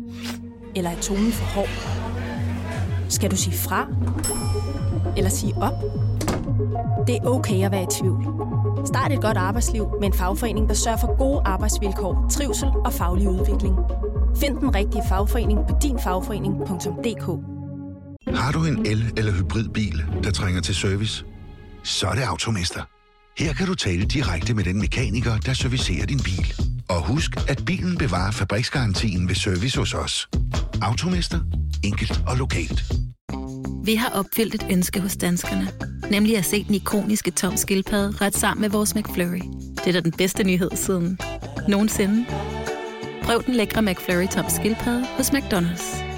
[0.75, 1.69] Eller er tonen for hård?
[3.09, 3.87] Skal du sige fra?
[5.17, 5.73] Eller sige op?
[7.07, 8.27] Det er okay at være i tvivl.
[8.85, 13.29] Start et godt arbejdsliv med en fagforening, der sørger for gode arbejdsvilkår, trivsel og faglig
[13.29, 13.75] udvikling.
[14.37, 17.25] Find den rigtige fagforening på dinfagforening.dk
[18.37, 21.25] Har du en el- eller hybridbil, der trænger til service?
[21.83, 22.81] Så er det Automester.
[23.37, 26.53] Her kan du tale direkte med den mekaniker, der servicerer din bil.
[26.91, 30.29] Og husk, at bilen bevarer fabriksgarantien ved service hos os.
[30.81, 31.39] Automester.
[31.83, 32.83] Enkelt og lokalt.
[33.85, 35.71] Vi har opfyldt et ønske hos danskerne.
[36.09, 39.41] Nemlig at se den ikoniske tom skildpadde ret sammen med vores McFlurry.
[39.77, 41.19] Det er da den bedste nyhed siden
[41.67, 42.25] nogensinde.
[43.23, 46.11] Prøv den lækre McFlurry tom skildpadde hos McDonald's.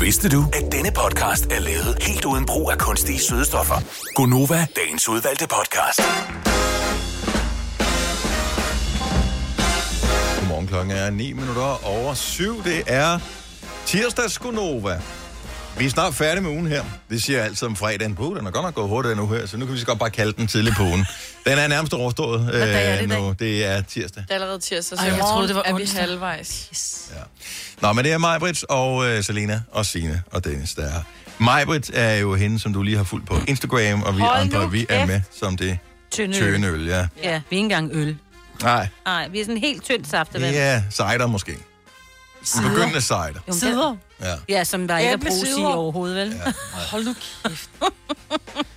[0.00, 3.74] Vidste du, at denne podcast er lavet helt uden brug af kunstige sødestoffer?
[4.14, 6.00] Gonova, dagens udvalgte podcast.
[10.68, 12.64] Klokken er 9 minutter over 7.
[12.64, 13.18] Det er
[13.86, 15.00] tirsdags Gunova.
[15.78, 16.84] Vi er snart færdige med ugen her.
[17.10, 18.14] Det siger jeg altid om fredagen.
[18.14, 19.98] Puh, den er godt nok gået hurtigt nu her, så nu kan vi så godt
[19.98, 21.06] bare kalde den tidlig på ugen.
[21.46, 23.34] Den er nærmest overstået Hvad dag er det i nu.
[23.38, 24.22] Det er tirsdag.
[24.22, 26.00] Det er allerede tirsdag, så Ej, jeg troede, det var er vi onsdag.
[26.00, 26.68] halvvejs.
[26.72, 27.10] Yes.
[27.82, 31.02] Nå, men det er Majbrit og øh, Selena og Sine og Dennis, der er her.
[31.38, 34.70] Majbrit er jo hende, som du lige har fulgt på Instagram, og vi Hold andre,
[34.70, 35.08] vi er kæft.
[35.08, 35.78] med som det
[36.10, 36.42] Tynde øl.
[36.52, 36.86] tøne øl.
[36.86, 36.96] Ja.
[36.98, 38.16] Ja, vi er ikke engang øl.
[38.62, 40.54] Nej, Nej, vi er sådan helt tyndt saftevand.
[40.54, 41.52] ja, cider måske.
[42.56, 43.28] En begyndende cider.
[43.48, 43.96] Jo, Sider.
[44.20, 44.34] Ja.
[44.48, 46.40] Ja, som der ikke er brug i overhovedet, vel?
[46.46, 46.52] Ja.
[46.92, 47.70] Hold nu kæft.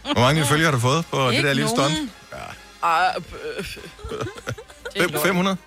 [0.03, 1.91] Hvor mange følgere har du fået på det Ikke der lille nogen.
[1.95, 2.11] stunt?
[2.83, 3.13] Ej,
[3.57, 3.65] øh,
[4.97, 5.57] Fem- 500?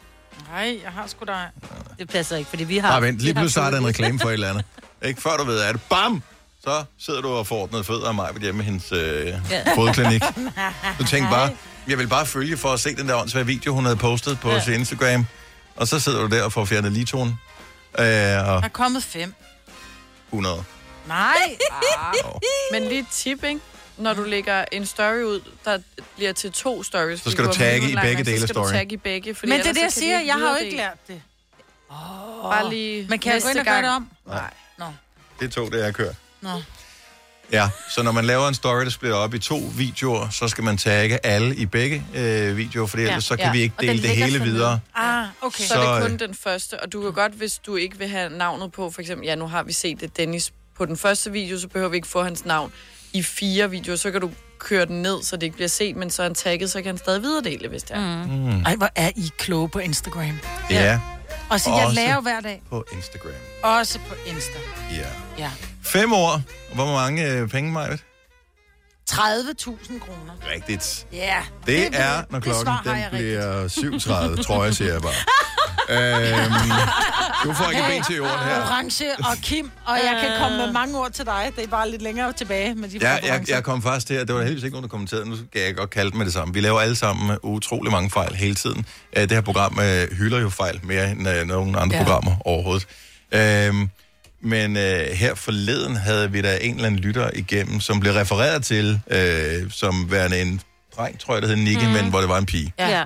[0.52, 1.48] Nej, jeg har sgu dig.
[1.98, 2.88] Det passer ikke, fordi vi har...
[2.88, 4.64] Nej, vent, lige pludselig er der en reklame for et eller andet.
[5.08, 6.22] Ikke før du ved, er det bam!
[6.64, 9.74] Så sidder du og får ordnet fødder af mig hjemme i hendes øh, Ja.
[9.76, 10.22] fodklinik.
[10.98, 11.50] Du tænker bare,
[11.88, 14.50] jeg vil bare følge for at se den der åndsvære video, hun havde postet på
[14.50, 14.64] ja.
[14.64, 15.26] sin Instagram.
[15.76, 17.38] Og så sidder du der og får fjernet litonen.
[17.98, 19.34] Øh, og Der er kommet fem.
[20.28, 20.64] 100.
[21.08, 21.34] Nej.
[22.72, 23.60] Men lige et tip, ikke?
[23.96, 25.78] Når du lægger en story ud, der
[26.16, 27.20] bliver til to stories.
[27.20, 28.72] Så skal du tagge i begge så dele af skal du storyen.
[28.74, 30.20] tagge i begge, fordi Men det er det, jeg så siger.
[30.20, 31.22] Jeg har jo ikke lært det.
[32.42, 34.10] Bare lige Men kan jeg gå ind og gøre det om?
[34.26, 34.50] Nej.
[34.78, 34.84] Nå.
[35.40, 36.14] Det er to, det jeg kører.
[36.44, 36.62] Nå.
[37.52, 40.64] Ja, så når man laver en story, der splitter op i to videoer, så skal
[40.64, 43.52] man tagge alle i begge øh, videoer, for ellers så kan ja.
[43.52, 44.80] vi ikke dele det hele videre.
[44.94, 45.64] Ah, okay.
[45.64, 47.98] Så, er Så, det kun øh, den første, og du kan godt, hvis du ikke
[47.98, 50.96] vil have navnet på, for eksempel, ja, nu har vi set det, Dennis, på den
[50.96, 52.72] første video, så behøver vi ikke få hans navn
[53.12, 56.10] i fire videoer, så kan du køre den ned, så det ikke bliver set, men
[56.10, 58.24] så er han tagget, så kan han stadig videredele, hvis det er.
[58.26, 58.32] Mm.
[58.32, 58.62] Mm.
[58.62, 60.38] Ej, hvor er I kloge på Instagram.
[60.70, 61.00] Ja,
[61.50, 62.62] Og så jeg jo hver dag.
[62.70, 63.32] på Instagram.
[63.62, 64.58] Også på Insta.
[64.90, 65.08] Ja.
[65.38, 65.50] Ja.
[65.84, 66.40] Fem år.
[66.74, 67.96] Hvor mange øh, penge, Maja?
[69.10, 70.32] 30.000 kroner.
[70.54, 71.06] Rigtigt.
[71.12, 71.36] Ja.
[71.66, 73.68] Det, det er, det når klokken har den bliver
[74.36, 75.12] 7.30, tror jeg, siger jeg bare.
[76.44, 76.52] øhm,
[77.44, 78.60] du får ikke ben til jorden her.
[78.62, 81.52] Orange og Kim, og jeg kan komme med mange ord til dig.
[81.56, 84.26] Det er bare lidt længere tilbage med de Ja, jeg, jeg kom faktisk til, at
[84.26, 85.28] det var heldigvis ikke nogen, der kommenterede.
[85.28, 86.54] Nu skal jeg godt kalde det med det samme.
[86.54, 88.86] Vi laver alle sammen utrolig mange fejl hele tiden.
[89.16, 92.02] Øh, Det her program øh, hylder jo fejl mere end øh, nogen andre ja.
[92.02, 92.86] programmer overhovedet.
[93.32, 93.90] Øhm,
[94.44, 98.64] men øh, her forleden havde vi da en eller anden lytter igennem, som blev refereret
[98.64, 100.60] til øh, som værende en
[100.96, 101.90] dreng, tror jeg, det hed Nicky, mm.
[101.90, 102.72] men hvor det var en pige.
[102.78, 102.88] Ja.
[102.98, 103.04] ja.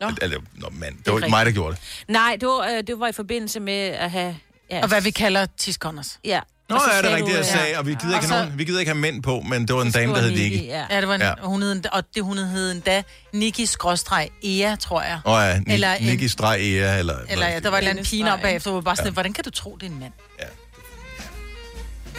[0.00, 0.10] Nå.
[0.22, 2.04] Eller, nå, mand, det er var ikke mig, der gjorde det.
[2.08, 4.36] Nej, det var, øh, det var i forbindelse med at have...
[4.70, 6.18] Ja, Og hvad vi kalder tiskonners.
[6.24, 6.40] Ja.
[6.68, 8.58] Nå, ja, det er rigtigt, jeg øh, sagde, og vi gider, ikke Og have nogen,
[8.58, 10.64] vi gider ikke have mænd på, men det var en dame, der hed Nicky.
[10.66, 10.84] Ja.
[10.90, 11.26] Ja, det var en, Ja.
[11.26, 11.34] ja.
[11.42, 13.02] hun hed, og det hun hed endda
[13.32, 15.20] Nikki skråstreg Ea, tror jeg.
[15.24, 17.14] Åh ja, Ni- Eller en- Nicky Streg Ea, eller...
[17.28, 19.12] Eller ja, der var et eller Dennis pige op bagefter, hvor bare sådan, ja.
[19.12, 20.12] hvordan kan du tro, det er en mand?
[20.40, 20.44] Ja.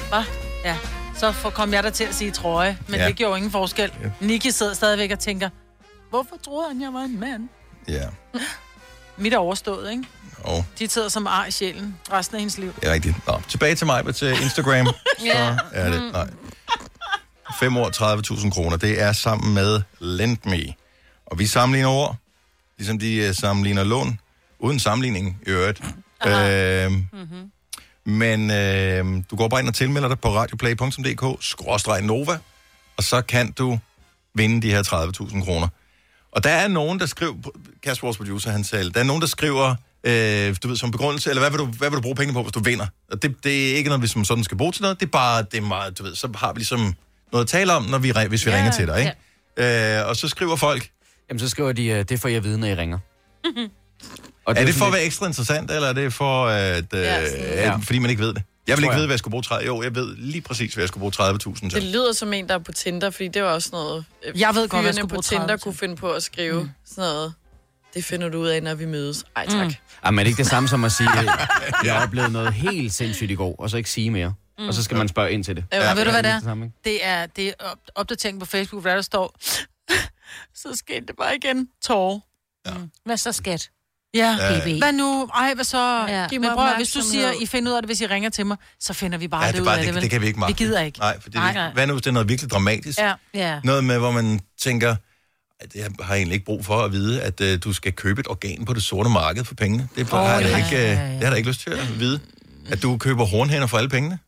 [0.09, 0.23] Hvad?
[0.65, 0.77] Ja.
[1.17, 3.01] Så for, kom jeg der til at sige trøje, men Ja.
[3.01, 3.07] ja.
[3.07, 3.91] det gjorde ingen forskel.
[4.01, 4.05] Ja.
[4.21, 4.25] Ja.
[4.27, 5.49] Nikki sidder stadigvæk og tænker,
[6.09, 7.49] hvorfor troede han, jeg var en mand?
[7.87, 8.03] Ja,
[9.17, 10.03] Mit er overstået, ikke?
[10.43, 12.73] og De sidder som ar i sjælen resten af hendes liv.
[12.75, 13.27] det er rigtigt.
[13.27, 14.85] Nå, tilbage til mig til Instagram.
[15.19, 16.11] Så er det...
[16.11, 16.27] Nej.
[17.59, 17.89] 5 år,
[18.39, 18.77] 30.000 kroner.
[18.77, 20.73] Det er sammen med LendMe.
[21.25, 22.15] Og vi sammenligner ord,
[22.77, 24.19] ligesom de øh, sammenligner lån,
[24.59, 25.81] uden sammenligning i øvrigt.
[26.27, 27.51] Øh, mm-hmm.
[28.05, 32.37] Men øh, du går bare ind og tilmelder dig på radioplay.dk, skråstreg Nova,
[32.97, 33.79] og så kan du
[34.33, 35.67] vinde de her 30.000 kroner.
[36.37, 37.33] Og der er nogen, der skriver,
[37.83, 41.29] Kasper, vores producer, han sagde, der er nogen, der skriver, øh, du ved, som begrundelse,
[41.29, 42.85] eller hvad vil, du, hvad vil du bruge penge på, hvis du vinder?
[43.11, 45.09] Og det, det er ikke noget, vi som sådan skal bruge til noget, det er
[45.09, 46.93] bare, det er meget, du ved, så har vi ligesom
[47.31, 49.13] noget at tale om, når vi, hvis vi ja, ringer til dig, ikke?
[49.57, 49.99] Ja.
[50.01, 50.89] Øh, og så skriver folk,
[51.29, 52.99] Jamen, så skriver de, øh, det får jeg at vide, når I ringer.
[54.45, 56.99] Og er det jo for at være ekstra interessant, eller er det for, at, øh,
[57.01, 57.45] Ja, sådan.
[57.55, 58.43] ja, fordi man ikke ved det?
[58.67, 58.97] Jeg vil ikke jeg.
[58.97, 59.65] vide, hvad jeg skulle bruge 30.
[59.67, 61.83] Jo, jeg ved lige præcis, hvad jeg skulle bruge 30.000 Det til.
[61.83, 64.05] lyder som en, der er på Tinder, fordi det var også noget...
[64.25, 66.23] øh, Jeg ved godt, hvad jeg skulle på bruge Tinder 30 kunne finde på at
[66.23, 66.69] skrive mm.
[66.85, 67.33] sådan noget.
[67.93, 69.25] Det finder du ud af, når vi mødes.
[69.35, 69.67] Ej, tak.
[69.67, 69.73] Mm.
[70.05, 71.25] Jamen, er det ikke det samme som at sige, at
[71.85, 74.33] jeg oplevede noget helt sindssygt i går, og så ikke sige mere?
[74.57, 75.65] Og så skal man spørge ind til det.
[75.71, 76.39] Ja, ved du, hvad det det er?
[76.41, 76.71] samme?
[76.83, 79.35] Det er, det er op- opdatering på Facebook, hvor der står,
[80.61, 81.67] så skete det bare igen.
[81.83, 82.19] Tårer.
[83.05, 83.69] Hvad så, skat?
[84.13, 84.37] Ja.
[84.59, 84.67] BB.
[84.81, 85.29] Hvad nu?
[85.35, 86.05] Ej, hvad så?
[86.07, 86.27] Ja.
[86.31, 88.45] Men mig prøv, hvis du siger, I finder ud af det, hvis I ringer til
[88.45, 90.01] mig, så finder vi bare Ja, det, det, er ud bare, af det, det, vel?
[90.03, 90.57] det kan vi ikke magte.
[90.57, 90.99] Vi gider ikke.
[90.99, 91.71] Nej, for det, Nej, nej.
[91.73, 92.99] hvad nu, hvis det er noget virkelig dramatisk?
[92.99, 93.13] Ja.
[93.33, 93.59] Ja.
[93.63, 94.95] Noget med, hvor man tænker,
[95.59, 98.27] at jeg har egentlig ikke brug for at vide, at uh, du skal købe et
[98.27, 99.87] organ på det sorte marked for pengene.
[99.95, 101.69] Det, oh, har jeg ja, ikke, uh, ja, det har jeg da ikke lyst til
[101.69, 102.19] at vide.
[102.69, 104.19] At du køber hornhænder for alle pengene.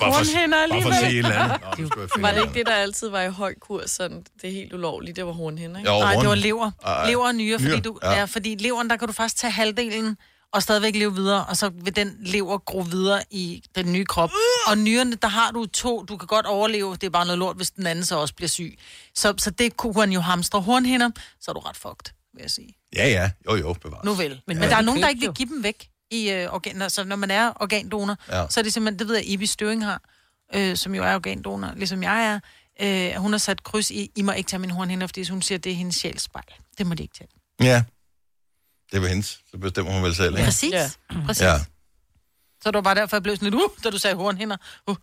[0.00, 1.78] Hornhænder bare for at sige et eller andet.
[1.78, 3.90] Nå, Var det et ikke det, der altid var i høj kurs?
[3.90, 5.16] Sådan, det er helt ulovligt.
[5.16, 5.92] Det var hornhænder, ikke?
[5.92, 6.70] Jo, Nej, det var lever.
[6.84, 8.12] Ej, Lever og nyre, fordi, du, ja.
[8.12, 8.24] ja.
[8.24, 10.16] Fordi leveren, der kan du faktisk tage halvdelen,
[10.52, 14.30] og stadigvæk leve videre, og så vil den lever gro videre i den nye krop.
[14.66, 17.56] Og nyrerne, der har du to, du kan godt overleve, det er bare noget lort,
[17.56, 18.78] hvis den anden så også bliver syg.
[19.14, 22.50] Så, så det kunne han jo hamstre hornhinder, så er du ret fucked, vil jeg
[22.50, 22.74] sige.
[22.96, 23.30] Ja, ja.
[23.50, 24.04] Jo, jo, bevares.
[24.04, 24.40] Nu vel.
[24.46, 24.60] Men, Ja.
[24.60, 26.88] men der er nogen, der ikke vil give dem væk i øh, organer.
[26.88, 28.40] Så når man er organdonor, Ja.
[28.40, 28.46] ja.
[28.50, 30.00] så er det simpelthen, det ved jeg, Ibi Støring har,
[30.54, 32.40] øh, som jo er organdonor, ligesom jeg er.
[32.80, 35.58] Øh, hun har sat kryds i, I må ikke tage min hornhinder, fordi hun siger,
[35.58, 36.44] det er hendes sjælspejl.
[36.78, 37.28] Det må de ikke tage.
[37.62, 37.82] Ja.
[38.92, 39.40] Det var hendes.
[39.50, 40.44] Så bestemmer hun vel selv, ikke?
[40.44, 40.72] Præcis.
[40.72, 40.90] Ja.
[41.26, 41.42] Præcis.
[41.42, 41.52] Ja.
[41.52, 41.58] Ja.
[42.62, 44.56] Så det var bare derfor, jeg blev sådan lidt, uh, da du sagde hornhinder.
[44.86, 44.96] Uh.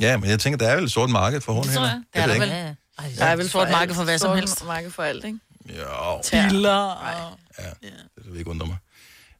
[0.00, 2.02] Ja, men jeg tænker, der er vel et sort marked for hornhænder.
[2.14, 2.76] Det er der vel.
[3.18, 4.54] Der er vel stort marked for hvad som helst.
[4.56, 5.38] Stort marked for alt, ikke?
[5.68, 7.38] Jo, Piller og...
[8.16, 8.76] det vil ikke undre mig.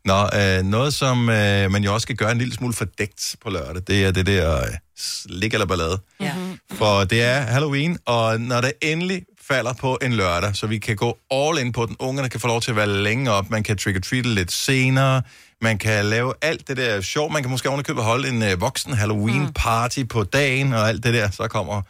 [0.05, 3.51] Nå, øh, noget som øh, man jo også skal gøre en lille smule fordækt på
[3.51, 5.99] lørdag, det er det der øh, slik eller ballade.
[6.21, 6.33] Ja.
[6.73, 10.97] For det er Halloween, og når det endelig falder på en lørdag, så vi kan
[10.97, 11.97] gå all in på den.
[11.99, 15.23] Ungerne kan få lov til at være længe op, man kan trick-or-treat lidt senere,
[15.61, 18.93] man kan lave alt det der sjov, man kan måske ovenikøbet holde en øh, voksen
[18.93, 21.83] Halloween-party på dagen, og alt det der, så kommer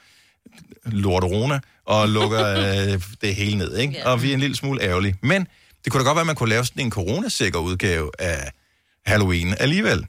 [0.84, 3.94] lorterona og lukker øh, det hele ned, ikke?
[3.94, 4.12] Yeah.
[4.12, 5.16] Og vi er en lille smule ærgerlige.
[5.22, 5.46] Men
[5.84, 8.50] det kunne da godt være, at man kunne lave sådan en coronasikker udgave af
[9.06, 10.06] Halloween alligevel.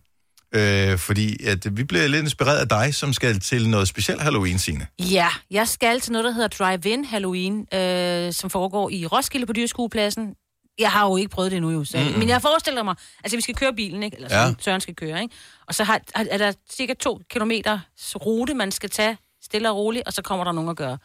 [0.56, 4.60] Øh, fordi at vi bliver lidt inspireret af dig, som skal til noget specielt Halloween,
[4.60, 4.88] Signe.
[5.00, 9.54] Ja, jeg skal til noget, der hedder Drive-In Halloween, øh, som foregår i Roskilde på
[9.54, 10.36] Dyrskuepladsen.
[10.80, 11.98] Jeg har jo ikke prøvet det endnu, jo, så.
[11.98, 12.04] Mm.
[12.14, 12.20] Mm.
[12.20, 14.16] men jeg forestiller mig, altså vi skal køre bilen, ikke?
[14.16, 14.44] Eller Ja.
[14.46, 15.36] sådan, Søren skal køre, ikke?
[15.68, 17.80] Og så har, har- er der cirka to kilometer
[18.16, 20.98] rute, man skal tage stille og roligt, og så kommer der nogen at gøre.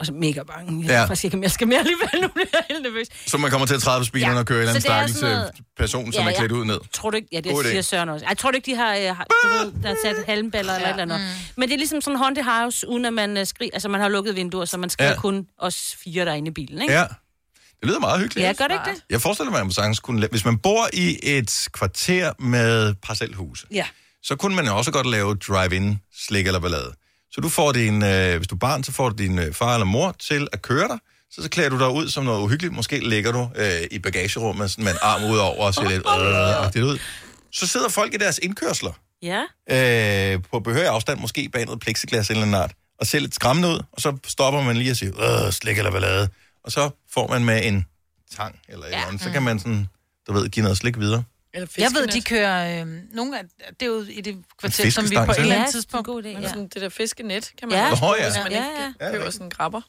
[0.00, 0.80] Og så mega bange.
[0.82, 0.94] Jeg Ja.
[0.94, 1.02] ja.
[1.04, 3.06] faktisk ikke, om jeg skal mere alligevel nu, bliver jeg helt nervøs.
[3.26, 4.94] Så man kommer til at træde på speederen Ja, og køre en eller anden er
[4.94, 6.38] stakkels øh, noget- person, som Ja, er ja.
[6.38, 6.78] klædt ud ned.
[6.92, 7.68] Tror du ikke, ja, det God idé.
[7.68, 8.26] siger Søren også.
[8.28, 10.86] Jeg tror du ikke, de har, øh, har du ved, der er sat halmballer eller
[10.88, 11.20] et eller andet.
[11.20, 11.26] Mm.
[11.56, 14.00] Men det er ligesom sådan en haunted house, uden at man uh, skriger, altså man
[14.00, 15.10] har lukket vinduer, så man skal Ja.
[15.10, 15.16] ja.
[15.16, 16.94] kun os fire derinde i bilen, ikke?
[16.94, 17.04] Ja,
[17.80, 18.46] det lyder meget hyggeligt.
[18.46, 19.04] Ja, gør det ikke det?
[19.10, 20.26] Jeg forestiller mig, at man sagtens kunne...
[20.30, 23.86] Hvis man bor i et kvarter med parcelhuse, Ja.
[24.22, 26.92] så kunne man jo også godt lave drive-in slik eller ballade.
[27.32, 29.74] Så du får din, øh, hvis du er barn, så får du din øh, far
[29.74, 30.98] eller mor til at køre dig,
[31.30, 32.74] så, så klæder du dig ud som noget uhyggeligt.
[32.74, 36.02] Måske ligger du øh, i bagagerummet sådan med en arm ud over og ser lidt
[36.76, 36.98] øh, ud.
[37.52, 38.92] Så sidder folk i deres indkørsler
[39.22, 39.42] Ja.
[40.34, 43.68] øh, på behørig afstand, måske bag noget plexiglas eller noget art, og ser lidt skræmmende
[43.68, 46.28] ud, og så stopper man lige og siger, øh, slik eller ballade.
[46.64, 47.86] Og så får man med en
[48.36, 49.88] tang eller et eller andet, så kan man sådan,
[50.28, 51.22] du ved, give noget slik videre.
[51.54, 52.80] Eller Jeg ved, de kører...
[52.82, 53.44] Øh, nogle af,
[53.80, 55.66] det er jo i det kvarter, som vi på et eller Ja, andet det er
[55.66, 56.06] en tidspunkt...
[56.06, 56.48] god idé, Men ja.
[56.48, 57.90] sådan, det der fiskenet kan man Ja.
[58.00, 58.24] Nå, ja.
[58.24, 59.10] hvis man Ja, ikke ja.
[59.12, 59.80] køber sådan grabber.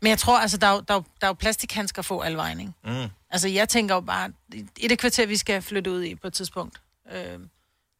[0.00, 2.36] Men jeg tror, altså, der er jo, der er der er jo plastikhandsker få alle
[2.36, 2.72] vejen, ikke?
[2.84, 3.06] Mm.
[3.30, 4.32] Altså, jeg tænker jo bare,
[4.76, 6.80] i det kvarter, vi skal flytte ud i på et tidspunkt,
[7.12, 7.38] øh,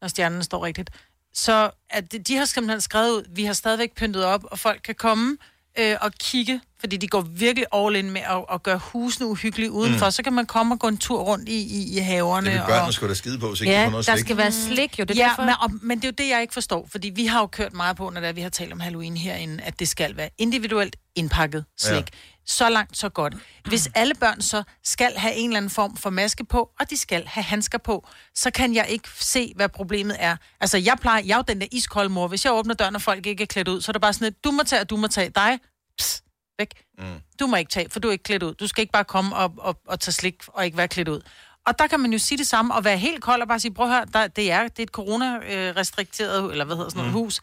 [0.01, 0.91] når stjernen står rigtigt,
[1.33, 4.81] så at de, de har simpelthen skrevet ud, vi har stadigvæk pyntet op, og folk
[4.85, 5.37] kan komme
[5.79, 9.71] øh, og kigge, fordi de går virkelig all in med at, at gøre husene uhyggelige
[9.71, 10.07] udenfor.
[10.07, 10.11] Mm.
[10.11, 12.47] Så kan man komme og gå en tur rundt i, i, i haverne.
[12.47, 12.67] Det vil og...
[12.69, 14.25] børnene sgu da skide på, så ikke de Ja, får noget der slik.
[14.25, 15.05] skal være slik, jo.
[15.05, 15.45] Det er ja, derfor.
[15.45, 17.73] men, og, men det er jo det, jeg ikke forstår, fordi vi har jo kørt
[17.73, 20.31] meget på, når det er, vi har talt om Halloween herinde, at det skal være
[20.39, 21.95] individuelt indpakket slik.
[21.95, 22.03] Ja.
[22.49, 23.35] Så langt, så godt.
[23.65, 26.97] Hvis alle børn så skal have en eller anden form for maske på, og de
[26.97, 30.37] skal have handsker på, så kan jeg ikke se, hvad problemet er.
[30.61, 32.29] Altså, jeg plejer, jeg er jo den der iskolde mor.
[32.29, 34.27] Hvis jeg åbner døren, og folk ikke er klædt ud, så er det bare sådan,
[34.27, 35.59] at du må tage, og du må tage dig.
[35.99, 36.23] Pss,
[36.59, 36.75] væk.
[36.99, 37.05] Mm.
[37.41, 38.55] Du må ikke tage, for du er ikke klædt ud.
[38.55, 41.21] Du skal ikke bare komme og, og, og tage slik og ikke være klædt ud.
[41.67, 43.75] Og der kan man jo sige det samme, og være helt kold og bare sige,
[43.75, 47.21] prøv høre, der, det, er, det er et corona-restrikteret, eller hvad hedder sådan noget, mm.
[47.21, 47.41] hus.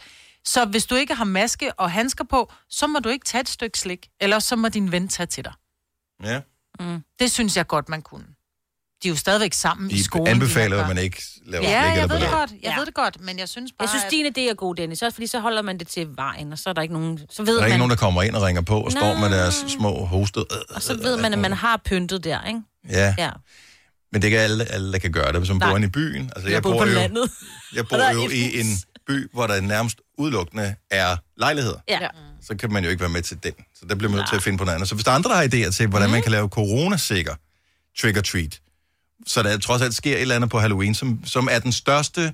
[0.48, 3.50] Så hvis du ikke har maske og handsker på, så må du ikke tage et
[3.50, 5.54] stykke slik, eller så må din ven tage til dig.
[6.24, 6.42] Ja.
[6.80, 7.00] Mm.
[7.20, 8.26] Det synes jeg godt, man kunne.
[9.04, 10.26] De er jo stadigvæk sammen i De skolen.
[10.26, 12.52] de anbefaler, her at man ikke laver Ja, slik jeg ved det godt.
[12.52, 12.78] Jeg Ja.
[12.80, 15.02] ved det godt, men jeg synes bare, Jeg synes, at- din idé er god, Dennis.
[15.02, 17.20] Også fordi så holder man det til vejen, og så er der ikke nogen...
[17.30, 19.18] Så ved Der er man, ikke nogen, der kommer ind og ringer på og står
[19.20, 20.44] med deres små hosted.
[20.76, 22.62] Og så ved man, at man har pyntet der, ikke?
[22.90, 23.32] Ja, Ja.
[24.12, 25.70] men det er ikke alle, alle der kan gøre det, hvis man Nej.
[25.70, 26.32] bor inde i byen.
[26.36, 27.32] Altså, Jeg, bor på jo, landet.
[27.76, 28.66] jeg bor jo i en
[29.08, 31.80] by, hvor der nærmest udelukkende er lejligheder.
[31.90, 32.00] Ja.
[32.48, 33.54] Så kan man jo ikke være med til den.
[33.80, 34.90] Så der bliver man nødt til at finde på noget andet.
[34.90, 37.36] Så hvis der er andre, der har idéer til, hvordan man kan lave coronasikker
[38.02, 38.62] trick-or-treat,
[39.28, 42.34] så der trods alt sker et eller andet på Halloween, som, som er den største,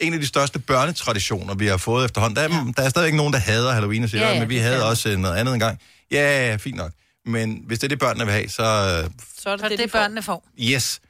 [0.00, 2.36] en af de største børnetraditioner, vi har fået efterhånden.
[2.36, 2.72] Der er, ja.
[2.76, 5.08] der er stadigvæk nogen, der hader Halloween og siger, Ja, ja, men vi havde også
[5.08, 5.80] øh, noget andet engang.
[6.10, 6.92] Ja, ja, fint nok.
[7.26, 9.78] Men hvis det er det, børnene vil have, så Så er det Så det, det,
[9.78, 10.48] de det børnene får.
[10.60, 11.00] yes.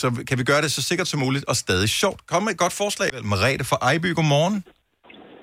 [0.00, 2.20] Så kan vi gøre det så sikkert som muligt og stadig sjovt.
[2.30, 3.08] Kom med et godt forslag.
[3.32, 4.56] Merete fra Ejby, godmorgen.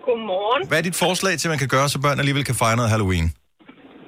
[0.08, 0.62] Godmorgen.
[0.70, 3.28] Hvad er dit forslag til, man kan gøre, så børn alligevel kan fejre noget Halloween?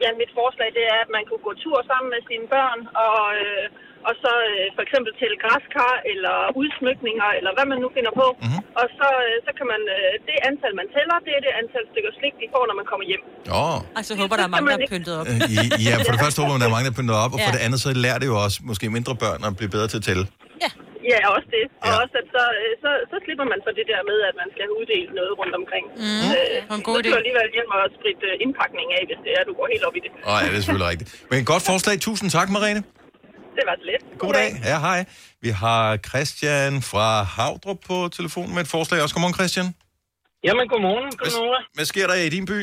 [0.04, 3.22] Ja, mit forslag det er, at man kunne gå tur sammen med sine børn, og,
[3.44, 3.64] øh,
[4.08, 8.28] og så øh, for eksempel til græskar, eller udsmykninger, eller hvad man nu finder på.
[8.44, 8.62] Mm-hmm.
[8.82, 11.84] Og så, øh, så kan man, øh, det antal, man tæller, det er det antal
[11.92, 13.24] stykker slik, de får, når man kommer hjem.
[13.62, 13.78] Åh.
[13.98, 15.26] Altså, jeg håber, der er mange, der er pyntet op.
[15.32, 17.40] Øh, i- Ja, for det første håber man, der er mange, der pynter op, og
[17.46, 17.56] for Ja.
[17.58, 20.08] det andet, så lærer det jo også måske mindre børn at blive bedre til at
[20.12, 20.26] tælle.
[21.14, 21.66] Ja, også det.
[21.86, 21.96] Og Ja.
[22.04, 24.68] også, at så, øh, så, så slipper man for det der med, at man skal
[24.80, 25.86] uddele noget rundt omkring.
[26.04, 26.30] Mm.
[26.38, 27.08] Øh, en god så idé.
[27.12, 29.96] du alligevel hjem og spritte øh, indpakning af, hvis det er, du går helt op
[30.00, 30.12] i det.
[30.30, 31.10] Åh, ja, det er selvfølgelig rigtigt.
[31.32, 31.96] Men godt forslag.
[32.08, 32.82] Tusind tak, Marene.
[33.58, 34.04] Det var så lidt.
[34.24, 34.50] God dag.
[34.72, 35.00] Ja, hej.
[35.46, 39.14] Vi har Christian fra Havdrup på telefon med et forslag også.
[39.16, 39.68] Godmorgen, Christian.
[40.48, 41.10] Jamen, godmorgen.
[41.22, 41.64] Godmorgen.
[41.78, 42.60] Hvad sker der i din by?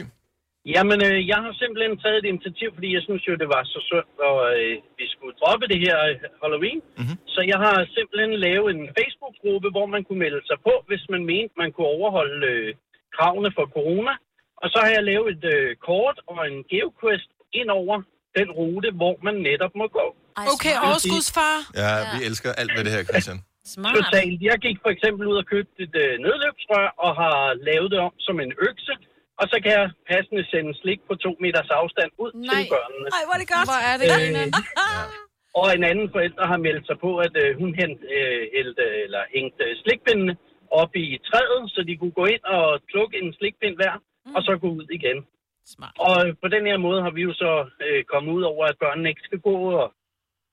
[0.75, 3.81] Jamen, øh, jeg har simpelthen taget et initiativ, fordi jeg synes jo, det var så
[3.91, 6.81] sundt, og øh, vi skulle droppe det her øh, Halloween.
[6.85, 6.99] Mhm.
[6.99, 7.17] Mm-hmm.
[7.35, 11.23] Så jeg har simpelthen lavet en Facebook-gruppe, hvor man kunne melde sig på, hvis man
[11.33, 12.69] mente, man kunne overholde øh,
[13.17, 14.15] kravene for corona.
[14.63, 17.97] Og så har jeg lavet et øh, kort og en geoquest ind over
[18.39, 20.07] den rute, hvor man netop må gå.
[20.55, 21.55] Okay, overskudsfar.
[21.83, 23.39] Ja, vi elsker alt ved det her, Christian.
[23.75, 23.95] Smart.
[23.99, 24.39] Totalt.
[24.51, 28.13] Jeg gik for eksempel ud og købte et øh, nedløbsrør og har lavet det om
[28.27, 28.95] som en økse.
[29.41, 32.55] Og så kan jeg passende sende slik på to meters afstand ud Nej.
[32.55, 33.07] til børnene.
[33.19, 33.67] Ej, hvor er det godt.
[33.71, 34.43] Hvor er det, Øh, Grine?
[35.61, 39.23] Og en anden forælder har meldt sig på, at øh, hun hent, øh, hældte, eller
[39.35, 40.35] hængte øh, slikpindene
[40.81, 44.35] op i træet, så de kunne gå ind og plukke en slikpind hver, mm.
[44.37, 45.19] og så gå ud igen.
[45.75, 45.95] Smart.
[46.07, 47.53] Og øh, på den her måde har vi jo så
[47.87, 49.87] øh, kommet ud over, at børnene ikke skal gå og,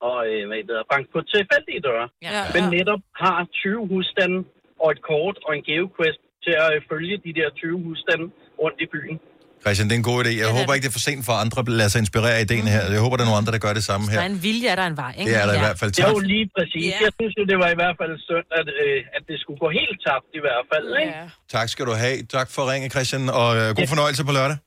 [0.08, 2.06] og øh, hvad det hedder, banke på tilfældige døre.
[2.26, 2.40] Ja.
[2.54, 4.38] Men netop har 20 husstande
[4.82, 8.26] og et kort og en geoquest til at øh, følge de der 20 husstande
[8.62, 9.16] rundt i byen.
[9.64, 10.32] Christian, det er en god idé.
[10.44, 12.66] Jeg håber ikke, det er for sent for andre at lade sig inspirere af ideen
[12.74, 12.82] her.
[12.96, 14.18] Jeg håber, der er nogle andre, der gør det samme Der her.
[14.26, 15.28] er en vilje, er der en vej, ikke?
[15.30, 15.64] Det er der i Ja.
[15.66, 15.90] hvert fald.
[15.96, 16.14] Det er Tak.
[16.16, 16.86] jo lige præcis.
[16.94, 16.98] Ja.
[17.06, 19.68] Jeg synes jo, det var i hvert fald synd, at, øh, at det skulle gå
[19.80, 20.86] helt tabt i hvert fald.
[21.02, 21.12] Ikke?
[21.20, 21.24] Ja.
[21.56, 22.16] Tak skal du have.
[22.36, 24.58] Tak for ringe, Christian, og øh, god fornøjelse på lørdag.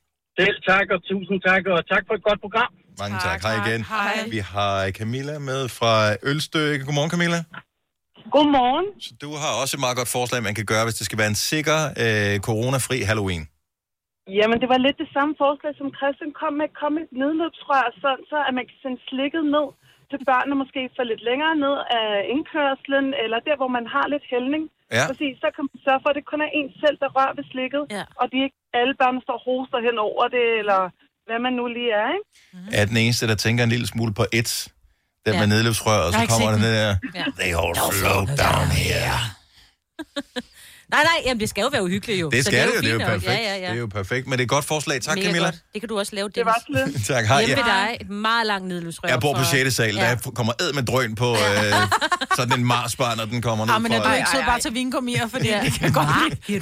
[0.42, 2.72] Selv tak, og tusind tak, og tak for et godt program.
[3.02, 3.40] Mange tak.
[3.46, 3.82] Hej igen.
[3.84, 4.16] Hej.
[4.36, 5.94] Vi har Camilla med fra
[6.30, 6.82] Ølstykke.
[6.88, 7.40] Godmorgen, Camilla.
[8.36, 8.88] Godmorgen.
[9.06, 11.32] Så du har også et meget godt forslag, man kan gøre, hvis det skal være
[11.36, 13.44] en sikker, øh, coronafri Halloween.
[14.40, 16.68] Jamen, det var lidt det samme forslag, som Christian kom med.
[16.82, 19.68] Kom med et nedløbsrør, sådan så at man kan sende slikket ned
[20.12, 24.26] til børnene, måske for lidt længere ned af indkørslen, eller der, hvor man har lidt
[24.34, 24.64] hældning.
[24.98, 25.04] Ja.
[25.10, 27.46] Præcis, så kan man sørge for, at det kun er en selv, der rører ved
[27.54, 28.04] slikket, Ja.
[28.22, 30.82] og de ikke alle børn står og hoster hen over det, eller
[31.26, 32.78] hvad man nu lige er, ikke?
[32.78, 34.68] Er den eneste, der tænker en lille smule på et,
[35.26, 35.40] den Ja.
[35.40, 37.24] med nedløbsrør, og så kommer den der, Ja.
[37.40, 39.20] they all float down here.
[40.94, 42.30] Nej, nej, jamen, det skal jo være uhyggeligt jo.
[42.30, 43.24] Det Så skal det, jo, det er jo perfekt.
[43.26, 43.62] Ja, ja, ja.
[43.68, 45.02] Det er jo perfekt, men det er et godt forslag.
[45.02, 45.46] Tak, Mega Camilla.
[45.48, 45.56] Godt.
[45.74, 47.06] Det kan du også lave, Det var Dennis.
[47.06, 47.16] slet.
[47.16, 47.46] Tak, hej.
[47.46, 47.78] Hjemme ved Ja.
[47.88, 49.10] dig, et meget langt nedløbsrør.
[49.10, 49.76] Jeg bor på for- 6.
[49.76, 50.02] sal, Ja.
[50.24, 51.38] der kommer ed med drøn på øh,
[52.38, 54.74] sådan en marsbar, når den kommer ned Ah, men er du ikke sød bare til
[54.74, 55.62] vingummier, fordi Ja.
[55.66, 56.08] det kan godt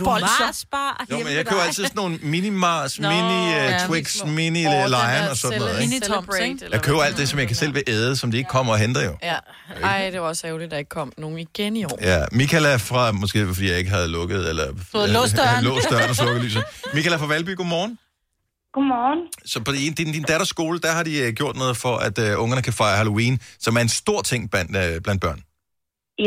[0.04, 0.46] bolsjer.
[0.46, 5.30] Marsbar Jo, men jeg ved køber altid sådan nogle mini-Mars, mini-Twix, ja, den mini-Lion der
[5.30, 5.74] og sådan noget.
[5.76, 5.89] cele- Ikke?
[5.89, 6.65] Mini Toms, Celebrate, ikke?
[6.65, 8.74] eller Jeg køber alt det, som jeg kan selv vil æde, som de ikke kommer
[8.74, 9.17] og henter jo.
[9.24, 9.36] Ja.
[9.84, 12.00] Ej, det var også ærgerligt, at der ikke kom nogen igen i år.
[12.02, 15.62] Ja, Michaela fra, måske fordi jeg ikke havde lukket, eller Fået låst døren.
[15.70, 16.64] låst døren og slukket lyset.
[16.96, 17.94] Michaela fra Valby, godmorgen.
[18.76, 19.22] Godmorgen.
[19.52, 22.16] Så på din, din, din datters skole, der har de øh, gjort noget for, at
[22.26, 25.40] uh, ungerne kan fejre Halloween, som er en stor ting blandt, uh, blandt børn.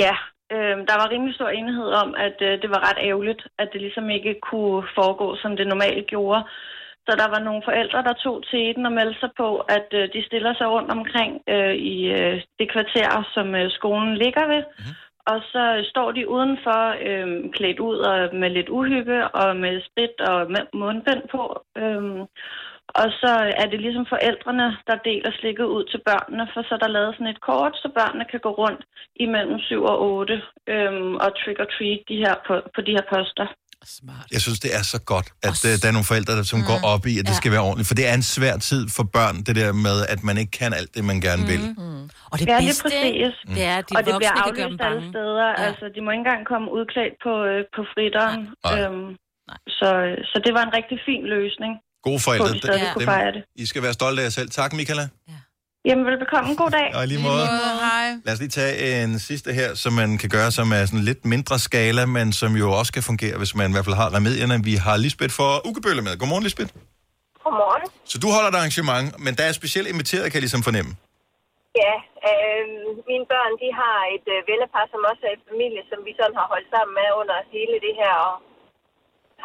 [0.02, 0.14] Ja,
[0.54, 3.80] øh, der var rimelig stor enighed om, at øh, det var ret ærgerligt, at det
[3.86, 6.42] ligesom ikke kunne foregå, som det normalt gjorde.
[7.06, 10.04] Så der var nogle forældre, der tog til den og meldte sig på, at øh,
[10.14, 14.62] de stiller sig rundt omkring øh, i øh, det kvarter, som øh, skolen ligger ved.
[14.66, 14.94] Mm-hmm.
[15.26, 20.20] Og så står de udenfor øh, klædt ud og med lidt uhygge og med sprit
[20.20, 21.62] og med mundbind på.
[21.76, 22.26] Øh,
[23.00, 23.32] og så
[23.62, 27.14] er det ligesom forældrene, der deler slikket ud til børnene, for så er der lavet
[27.14, 28.82] sådan et kort, så børnene kan gå rundt
[29.16, 33.06] imellem 7 og 8 øhm, og trick or treat de her på, på de her
[33.12, 33.46] poster.
[34.00, 34.26] Smart.
[34.34, 36.64] Jeg synes, det er så godt, at uh, der er nogle forældre, der, som mm.
[36.70, 37.42] går op i, at det Ja.
[37.42, 37.88] skal være ordentligt.
[37.90, 40.70] For det er en svær tid for børn, det der med, at man ikke kan
[40.80, 41.62] alt det, man gerne vil.
[41.78, 42.02] Mm.
[42.32, 43.34] Og det Ja, bedste, præcis.
[43.56, 45.02] det er, at de og det bliver aflyst alle bange.
[45.12, 45.46] steder.
[45.50, 45.54] Ja.
[45.62, 45.66] Ja.
[45.68, 48.40] Altså, de må ikke engang komme udklædt på, øh, på fritteren.
[48.64, 48.80] Nej.
[48.80, 49.08] Øhm,
[49.78, 49.88] så,
[50.30, 51.72] så det var en rigtig fin løsning
[52.06, 52.48] Gode på, forældre.
[52.48, 52.92] at de stadig Ja.
[52.94, 53.42] kunne fejre det.
[53.62, 54.50] I skal være stolte af jer selv.
[54.60, 55.04] Tak, Michaela.
[55.88, 56.50] Jamen, velbekomme.
[56.62, 56.88] God dag.
[56.96, 57.44] Og i lige måde.
[57.86, 58.06] Hej.
[58.26, 61.22] Lad os lige tage en sidste her, som man kan gøre, som er sådan lidt
[61.34, 64.54] mindre skala, men som jo også kan fungere, hvis man i hvert fald har remedierne.
[64.70, 66.12] Vi har Lisbeth for Ukebølle med.
[66.20, 66.70] Godmorgen, Lisbeth.
[67.44, 67.82] Godmorgen.
[68.12, 70.92] Så du holder et arrangement, men der er specielt inviteret, kan jeg ligesom fornemme.
[71.82, 71.94] Ja,
[72.28, 72.64] øh,
[73.10, 76.36] mine børn, de har et øh, vennepar, som også er et familie, som vi sådan
[76.40, 78.34] har holdt sammen med under hele det her og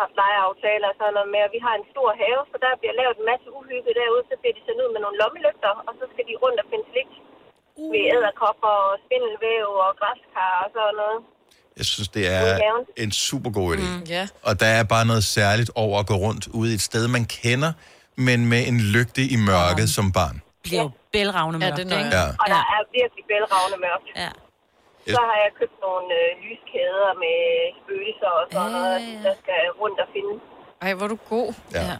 [0.02, 1.42] haft lejeaftaler og sådan noget med.
[1.48, 4.24] Og vi har en stor have, så der bliver lavet en masse uhygge derude.
[4.30, 6.86] Så bliver de sendt ud med nogle lommelygter, og så skal de rundt og finde
[6.92, 7.10] slik
[7.82, 7.92] uh.
[7.94, 11.20] ved æderkopper og spindelvæv og græskar og sådan noget.
[11.80, 12.44] Jeg synes, det er
[13.06, 13.88] en super god idé.
[13.98, 14.24] Mm, ja.
[14.48, 17.26] Og der er bare noget særligt over at gå rundt ude i et sted, man
[17.26, 17.72] kender,
[18.28, 20.38] men med en lygte i mørket som barn.
[20.64, 22.06] bliver jo bælragende Ja, mørkt, det er?
[22.20, 22.26] Ja.
[22.42, 24.08] Og der er virkelig bælragende mørkt.
[24.24, 24.30] Ja.
[25.18, 27.38] Så har jeg købt nogle øh, lyskæder med
[27.80, 30.34] spøgelser og sådan noget, der skal rundt og finde.
[30.82, 31.50] Ej, hvor er du god.
[31.78, 31.96] Ja.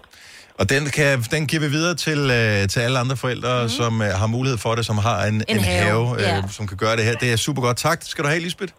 [0.60, 3.70] Og den, kan, den giver vi videre til, øh, til alle andre forældre, mm.
[3.70, 6.44] som øh, har mulighed for det, som har en, en, en have, have, øh, ja.
[6.58, 7.16] som kan gøre det her.
[7.16, 7.78] Det er super godt.
[7.78, 8.74] Tak skal du have, Lisbeth.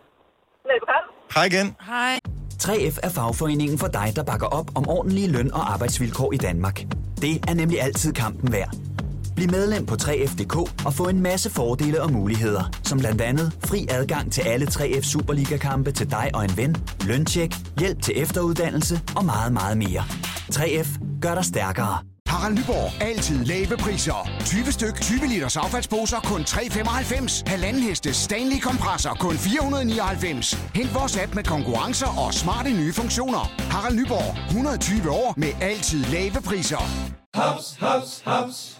[0.71, 1.09] Velbekomme.
[1.35, 1.77] Hej igen.
[1.87, 2.19] Hej.
[2.63, 6.77] 3F er fagforeningen for dig, der bakker op om ordentlige løn- og arbejdsvilkår i Danmark.
[7.21, 8.71] Det er nemlig altid kampen værd.
[9.37, 10.57] Bliv medlem på 3F.dk
[10.87, 15.03] og få en masse fordele og muligheder, som blandt andet fri adgang til alle 3F
[15.03, 16.77] Superliga-kampe til dig og en ven,
[17.07, 20.03] løntjek, hjælp til efteruddannelse og meget, meget mere.
[20.55, 21.99] 3F gør dig stærkere.
[22.31, 23.03] Harald Nyborg.
[23.03, 24.29] Altid lave priser.
[24.45, 27.43] 20 styk, 20 liters affaldsposer kun 3,95.
[27.47, 30.55] Halvanden heste Stanley kompresser kun 499.
[30.75, 33.53] Hent vores app med konkurrencer og smarte nye funktioner.
[33.59, 34.47] Harald Nyborg.
[34.47, 36.83] 120 år med altid lave priser.
[37.35, 38.80] Haps, haps, haps.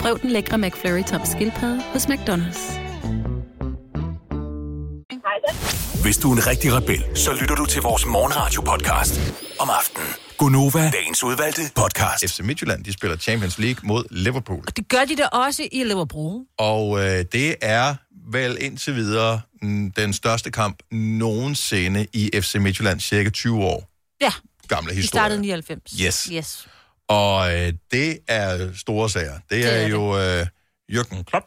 [0.00, 2.80] Prøv den lækre McFlurry tom skildpadde hos McDonald's.
[6.02, 9.20] Hvis du er en rigtig rebel, så lytter du til vores morgenradio-podcast
[9.58, 10.08] om aftenen.
[10.38, 12.24] Gunova, dagens udvalgte podcast.
[12.28, 14.64] FC Midtjylland, de spiller Champions League mod Liverpool.
[14.76, 16.40] Det gør de da også i Liverpool.
[16.58, 17.94] Og øh, det er
[18.32, 23.90] vel indtil videre mm, den største kamp nogensinde i FC Midtjylland, cirka 20 år
[24.20, 24.32] Ja,
[24.68, 25.08] gamle de historie.
[25.20, 25.92] startede i 99.
[26.00, 26.28] Yes.
[26.32, 26.66] yes.
[27.10, 29.32] Og øh, det er store sager.
[29.34, 30.46] Det, Det er, er jo øh,
[30.92, 31.46] Jürgen Klopp.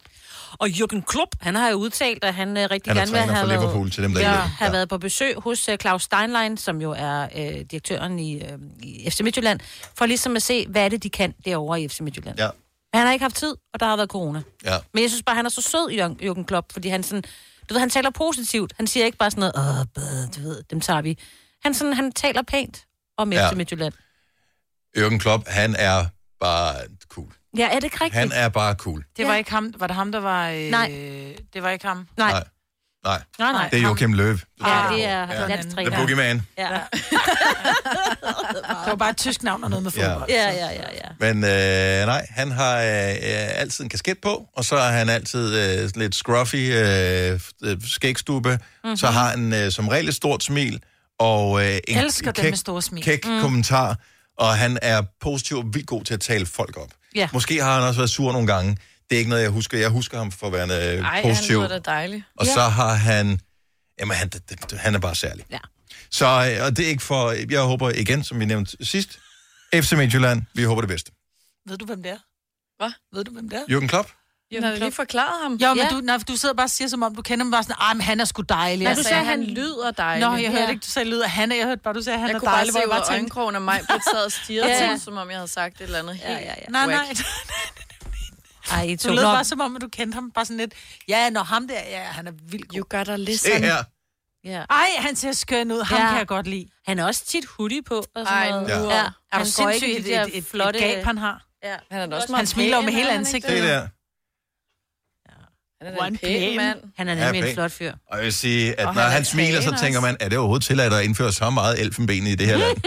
[0.60, 3.36] Og Jürgen Klopp, han har jo udtalt, at han øh, rigtig Han er gerne vil
[3.36, 4.38] have været, Liverpool, til dem, der ja, det.
[4.40, 8.58] have været på besøg hos øh, Claus Steinlein, som jo er øh, direktøren i, øh,
[8.82, 9.60] i FC Midtjylland,
[9.98, 12.40] for ligesom at se, hvad er det, de kan derovre i FC Midtjylland.
[12.40, 12.50] Ja.
[12.94, 14.42] Men han har ikke haft tid, og der har været corona.
[14.66, 14.78] Ja.
[14.94, 17.24] Men jeg synes bare, han er så sød, Jürgen- Klopp, fordi han sådan,
[17.70, 18.74] du ved, han taler positivt.
[18.78, 20.04] Han siger ikke bare sådan noget, åh, bøh,
[20.44, 21.18] du ved, dem tager vi.
[21.64, 22.86] Han, sådan, han taler pænt
[23.18, 23.50] om Ja.
[23.50, 23.94] FC Midtjylland.
[24.98, 26.06] Jürgen Klopp, han er
[26.40, 26.76] bare
[27.10, 27.28] cool.
[27.58, 28.14] Ja, er det ikke rigtigt?
[28.20, 29.04] Han er bare cool.
[29.18, 29.74] Det var ikke ham.
[29.78, 30.50] Var det ham, der var...
[30.50, 30.92] Øh, Nej.
[31.54, 32.08] Det var ikke ham.
[32.18, 32.32] Nej.
[32.32, 32.44] Nej.
[33.06, 33.70] Nej, Nej, nej.
[33.70, 34.38] det er Joachim Løv.
[34.66, 35.48] Ja, det er Ja.
[35.48, 35.90] landstræner.
[35.90, 36.42] The Boogeyman.
[36.58, 36.70] Ja.
[38.84, 40.14] Det var bare et tysk navn og noget med Ja.
[40.14, 40.30] fodbold.
[40.30, 41.10] Ja, ja, ja, ja.
[41.34, 45.56] Men øh, nej, han har øh, altid en kasket på, og så er han altid
[45.84, 48.50] øh, lidt scruffy øh, øh, skægstube.
[48.50, 48.60] Mhm.
[48.84, 48.98] Mm-hmm.
[48.98, 50.82] Så har han øh, som regel et stort smil,
[51.20, 53.04] og øh, en Elsker dem kæk, med store smil.
[53.04, 53.42] kæk mm.
[53.42, 53.98] kommentar,
[54.38, 56.92] og han er positiv og vildt god til at tale folk op.
[57.16, 57.30] Ja.
[57.34, 58.78] Måske har han også været sur nogle gange.
[59.10, 59.78] Det er ikke noget, jeg husker.
[59.78, 61.60] Jeg husker ham for at være øh, Ej, positiv.
[61.60, 62.24] han lyder da dejligt.
[62.40, 63.40] Og så har han...
[64.00, 64.32] Jamen, han,
[64.78, 65.46] han er bare særlig.
[65.52, 65.60] Ja.
[66.12, 67.32] Så øh, og det er ikke for...
[67.52, 69.20] Jeg håber igen, som vi nævnte sidst,
[69.76, 71.12] FC Midtjylland, vi håber det bedste.
[71.68, 72.18] Ved du, hvem det er?
[72.78, 72.92] Hvad?
[73.14, 73.80] Ved du, hvem det er?
[73.80, 74.10] Jürgen Klopp?
[74.52, 74.80] Jürgen Klopp.
[74.80, 75.54] lige forklaret ham.
[75.56, 75.90] Jo, men Ja.
[75.90, 77.94] du, nej, du sidder bare og siger, som om du kender ham bare sådan, ej,
[77.94, 78.84] men han er sgu dejlig.
[78.84, 80.28] Nej, Jeg du sagde, sagde, han lyder dejlig.
[80.30, 80.70] Nå, jeg hørte Ja.
[80.70, 81.56] ikke, du sagde lyder han er.
[81.56, 82.98] Jeg hørte bare, du sagde, han jeg er kunne bare dejlig, se hvor jeg af
[83.08, 83.36] bare tænkte...
[83.40, 84.86] øjenkrogen af mig, på sad og stirrede Ja.
[84.86, 84.92] ja.
[84.92, 86.54] til, som om jeg havde sagt et eller andet helt ja, ja, ja.
[86.70, 87.14] Nej, nej.
[88.72, 90.74] Ej, I Du lød bare som om, at du kendte ham bare sådan lidt.
[91.08, 92.78] Ja, når ham der, ja, han er vildt god.
[92.78, 93.84] You gotta Se her.
[94.46, 94.64] Ja.
[94.70, 95.84] Ej, han ser skøn ud.
[95.84, 96.08] Ham Ja.
[96.08, 96.66] kan jeg godt lide.
[96.88, 97.96] Han er også tit hoodie på.
[97.98, 98.68] Og sådan Ej, noget.
[98.68, 98.74] nu.
[98.90, 98.98] Ja.
[98.98, 100.80] Er Er Han du går ikke sindssygt i et, et, et, flotte...
[100.80, 101.44] et gab, han har?
[101.64, 101.76] Ja.
[101.92, 103.52] Han er også Han meget smiler jo pæn, med hele han ansigtet.
[103.52, 103.88] Det der.
[105.86, 106.80] Han er en pæn mand.
[106.98, 107.54] Han er Ja, nemlig en pæn.
[107.54, 107.94] flot fyr.
[108.08, 110.38] Og jeg vil sige, at Og når han han smiler, så tænker man, er det
[110.38, 112.78] overhovedet tilladt at indføre så meget elfenben i det her land?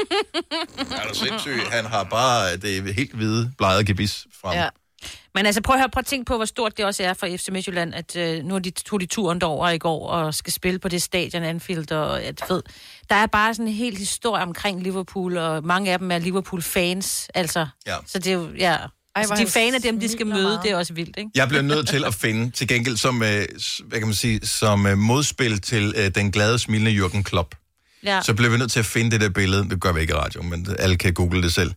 [1.02, 1.60] er du sindssyg?
[1.72, 4.54] Han har bare det helt hvide, blege gebis frem.
[4.58, 4.68] Ja.
[5.34, 7.26] Men altså, prøv at høre, prøv at tænke på, hvor stort det også er for
[7.36, 10.78] FC Midtjylland, at øh, nu de tog de turen derover i går og skal spille
[10.78, 12.62] på det stadion Anfield, og at ved,
[13.10, 17.28] der er bare sådan en hel historie omkring Liverpool, og mange af dem er Liverpool-fans,
[17.34, 17.66] altså.
[17.86, 17.96] Ja.
[18.06, 18.76] Så det er jo, ja.
[19.16, 20.60] Ej, altså, de fan af dem, de skal møde, meget.
[20.62, 21.30] det er også vildt, ikke?
[21.34, 23.46] Jeg bliver nødt til at finde, til gengæld som, øh,
[23.88, 27.54] hvad kan man sige, som øh, modspil til øh, den glade, smilende Jürgen Klopp,
[28.04, 28.20] Ja.
[28.22, 30.16] så bliver vi nødt til at finde det der billede, det gør vi ikke i
[30.16, 31.72] radio, men alle kan google det selv,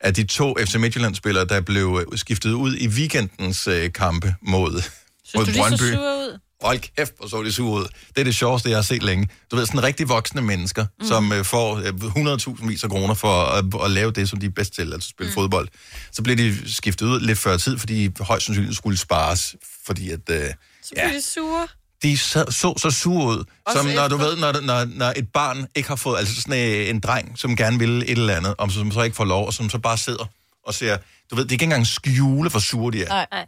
[0.00, 4.70] af de to FC Midtjylland-spillere, der blev øh, skiftet ud i weekendens øh, kampe mod,
[4.72, 4.82] mod
[5.24, 5.92] Synes du, de så Brøndby.
[5.92, 6.38] sure ud?
[6.64, 7.86] Hold kæft, hvor så de sure ud.
[8.08, 9.28] Det er det sjoveste, jeg har set længe.
[9.50, 11.06] Du ved, sådan rigtig voksne mennesker, mm.
[11.06, 14.46] som øh, får øh, 100.000 vis af kroner for at, at lave det, som de
[14.46, 15.34] er bedst til, altså spille mm.
[15.34, 15.68] fodbold.
[16.12, 19.56] Så bliver de skiftet ud lidt før tid, fordi højst sandsynligt skulle spares,
[19.86, 20.30] fordi at...
[20.30, 20.50] Øh,
[20.82, 21.68] Så bliver de sure.
[22.02, 25.28] de så, så så sure ud, Også som når du ved, når, når, når et
[25.32, 28.54] barn ikke har fået, altså sådan en, en dreng, som gerne vil et eller andet,
[28.58, 30.24] og som så ikke får lov, og som så bare sidder
[30.66, 30.96] og ser,
[31.30, 33.08] du ved, det er ikke engang skjule, hvor sure de er.
[33.08, 33.26] Nej.
[33.32, 33.46] Nej.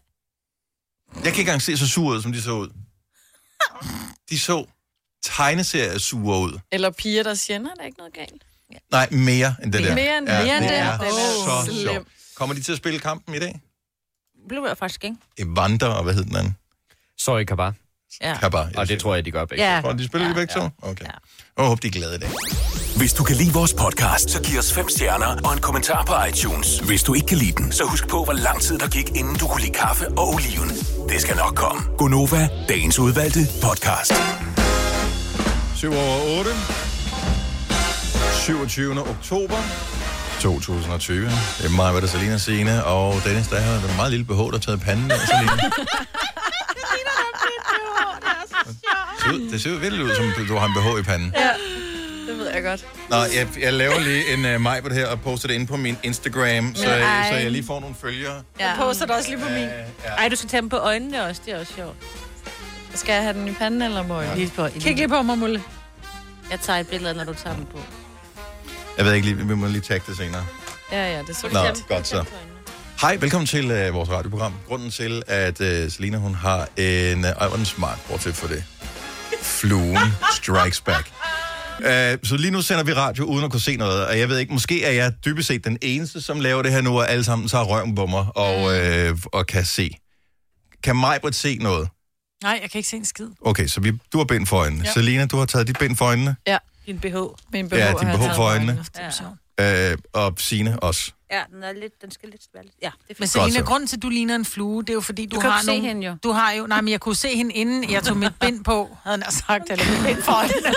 [1.15, 2.69] Jeg kan ikke engang se så sure ud, som de så ud.
[4.31, 4.67] De så
[5.25, 6.59] tegneserier sure ud.
[6.73, 8.43] Eller piger, der siger, "Nå, der er ikke noget galt.
[8.91, 9.95] Nej, mere end det der.
[9.95, 10.79] Mere end- mere end det det.
[10.79, 12.09] er Den er så sjovt.
[12.35, 13.61] Kommer de til at spille kampen i dag?
[14.49, 15.17] blev jeg faktisk ikke.
[15.39, 16.57] Evander, og hvad hed den anden?
[17.19, 17.75] Sorry, Kabar.
[18.21, 18.39] Ja.
[18.39, 18.71] Kabar.
[18.77, 19.65] Og det tror jeg, de gør begge.
[19.65, 19.83] Ja.
[19.85, 20.69] Og de spiller ja, de begge to?
[20.83, 21.05] Okay.
[21.05, 21.11] Ja.
[21.57, 22.31] Jeg håber, de er glade i dag.
[22.97, 26.13] Hvis du kan lide vores podcast, så giv os fem stjerner og en kommentar på
[26.29, 26.79] iTunes.
[26.79, 29.37] Hvis du ikke kan lide den, så husk på, hvor lang tid der gik, inden
[29.37, 30.69] du kunne lide kaffe og oliven.
[31.09, 31.83] Det skal nok komme.
[31.99, 34.13] Gonova, dagens udvalgte podcast.
[35.77, 36.51] 7 over 8.
[38.45, 39.01] 27.
[39.01, 39.57] oktober
[40.41, 41.25] 2020.
[41.27, 41.33] Det
[41.65, 44.59] er mig, hvad der Selina Signe, og Dennis, der har et meget lille behov, der
[44.59, 45.53] har taget panden af Selina.
[49.17, 51.33] Det ser ud- Det ser ud virkelig ud, som du har en behov i panden.
[51.37, 51.51] Ja,
[52.27, 52.87] det ved jeg godt.
[53.11, 55.67] Nå, jeg, jeg laver lige en uh, mig på det her og poster det ind
[55.69, 57.31] på min Instagram, så, Ej.
[57.31, 58.43] så jeg lige får nogle følgere.
[58.61, 58.69] Ja.
[58.69, 59.69] Jeg poster det også lige på min.
[60.19, 61.43] Ej, du skal tage dem på øjnene også.
[61.47, 61.97] Det er også sjovt.
[62.95, 64.37] Skal jeg have den i panden eller må jeg?
[64.37, 65.63] Lige på, Kig lige på mig, Mulle.
[66.51, 67.81] Jeg tager et billede, når du tager dem på.
[68.97, 70.47] Jeg ved ikke lige, vi må lige tagge det senere.
[70.93, 72.25] Ja, ja, det er så Nå, godt så.
[73.01, 74.55] Hej, velkommen til uh, vores radioprogram.
[74.69, 77.19] Grunden til, at uh, Selina hun har en...
[77.19, 78.65] Uh, ej, hvor er den smart, bortset for det.
[79.43, 79.99] Fluen
[80.35, 81.11] strikes back.
[81.79, 84.39] Uh, så lige nu sender vi radio uden at kunne se noget, og jeg ved
[84.39, 87.25] ikke, måske er jeg dybest set den eneste, som laver det her nu, og alle
[87.25, 89.91] sammen tager røven på mig og, uh, og kan se.
[90.83, 91.89] Kan Majbrit se noget?
[92.43, 93.29] Nej, jeg kan ikke se en skid.
[93.41, 94.85] Okay, så vi, du har bind for øjnene.
[94.85, 94.93] Ja.
[94.93, 96.37] Selina, du har taget dit bind for øjnene.
[96.47, 96.59] Ja.
[96.87, 97.17] Din BH.
[97.53, 98.85] Min Ja, din BH for øjnene.
[98.99, 99.11] Ja.
[99.63, 101.13] Uh, og Signe også.
[101.33, 102.75] ja, den, er lidt, den skal lidt være lidt...
[102.83, 103.29] Ja, det er Men.
[103.29, 105.51] Selina, grunden til, at du ligner en flue, det er jo fordi, du, Du kan
[105.51, 105.89] har ikke se nogle...
[105.89, 106.17] hende jo.
[106.23, 106.67] Du har jo...
[106.67, 109.71] Nej, men jeg kunne se hende inden jeg tog mit bind på, havde jeg sagt,
[109.71, 110.75] eller mit bind for øjnene.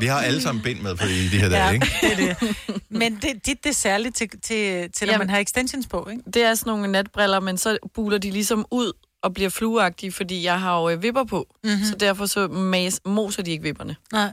[0.00, 1.86] Vi har alle sammen bind med på i de her dage, Ja, ikke?
[2.00, 2.56] det er det.
[2.88, 5.18] Men det, det, det er særligt til, til, til når Jamen.
[5.18, 6.22] man har extensions på, ikke?
[6.34, 8.92] Det er sådan nogle natbriller, men så buler de ligesom ud
[9.22, 11.46] og bliver flueagtige, fordi jeg har jo øh, vipper på.
[11.64, 11.84] Mm-hmm.
[11.84, 13.96] Så derfor så mas, moser de ikke vipperne.
[14.12, 14.30] Nej.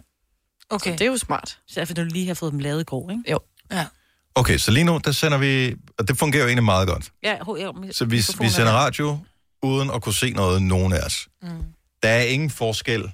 [0.70, 0.92] Okay.
[0.92, 1.58] Så det er jo smart.
[1.68, 3.24] Så derfor, du lige har fået dem lavet i går, ikke?
[3.32, 3.40] Jo.
[3.72, 3.86] Ja.
[4.36, 5.76] Okay, så lige nu, der sender vi...
[6.00, 7.12] Og det fungerer jo egentlig meget godt.
[7.24, 8.78] Ja, ho, ja mi- Så vi, vi er sender der.
[8.80, 9.20] radio
[9.64, 11.28] uden at kunne se noget, nogen af os.
[11.42, 11.50] Mm.
[12.04, 13.12] Der er ingen forskel,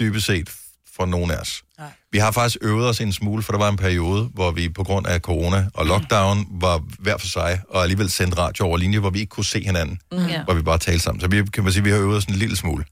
[0.00, 0.50] dybest set,
[0.96, 1.62] for nogen af os.
[1.78, 1.90] Nej.
[2.12, 4.84] Vi har faktisk øvet os en smule, for der var en periode, hvor vi på
[4.84, 8.98] grund af corona og lockdown var hver for sig, og alligevel sendte radio over linje,
[8.98, 10.26] hvor vi ikke kunne se hinanden, Mm.
[10.26, 10.44] Ja.
[10.44, 11.20] hvor vi bare talte sammen.
[11.20, 12.84] Så vi kan man sige, vi har øvet os en lille smule.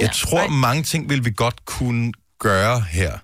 [0.00, 3.18] Jeg tror, mange ting vil vi godt kunne gøre her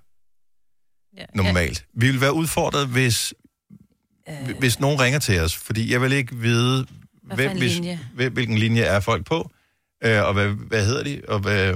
[1.16, 1.24] Ja.
[1.34, 1.84] normalt.
[1.94, 3.34] Vi vil være udfordret, hvis,
[4.28, 4.58] øh.
[4.58, 6.86] hvis nogen ringer til os, fordi jeg vil ikke vide,
[7.22, 8.00] Hvad hvem, hvis, linje?
[8.14, 9.50] hvem, hvilken linje er folk på,
[10.04, 11.74] øh, og hvad, hvad hedder de, og hvad...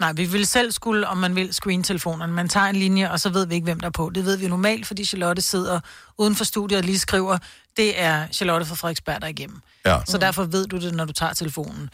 [0.00, 2.32] Nej, vi vil selv skulle, om man vil, screen-telefonerne.
[2.32, 4.10] Man tager en linje, og så ved vi ikke, hvem der er på.
[4.14, 5.80] Det ved vi normalt, fordi Charlotte sidder
[6.18, 7.38] uden for studiet og lige skriver,
[7.76, 9.60] det er Charlotte fra Frederiksberg, der er igennem.
[9.86, 9.98] Ja.
[10.06, 11.90] Så derfor ved du det, når du tager telefonen.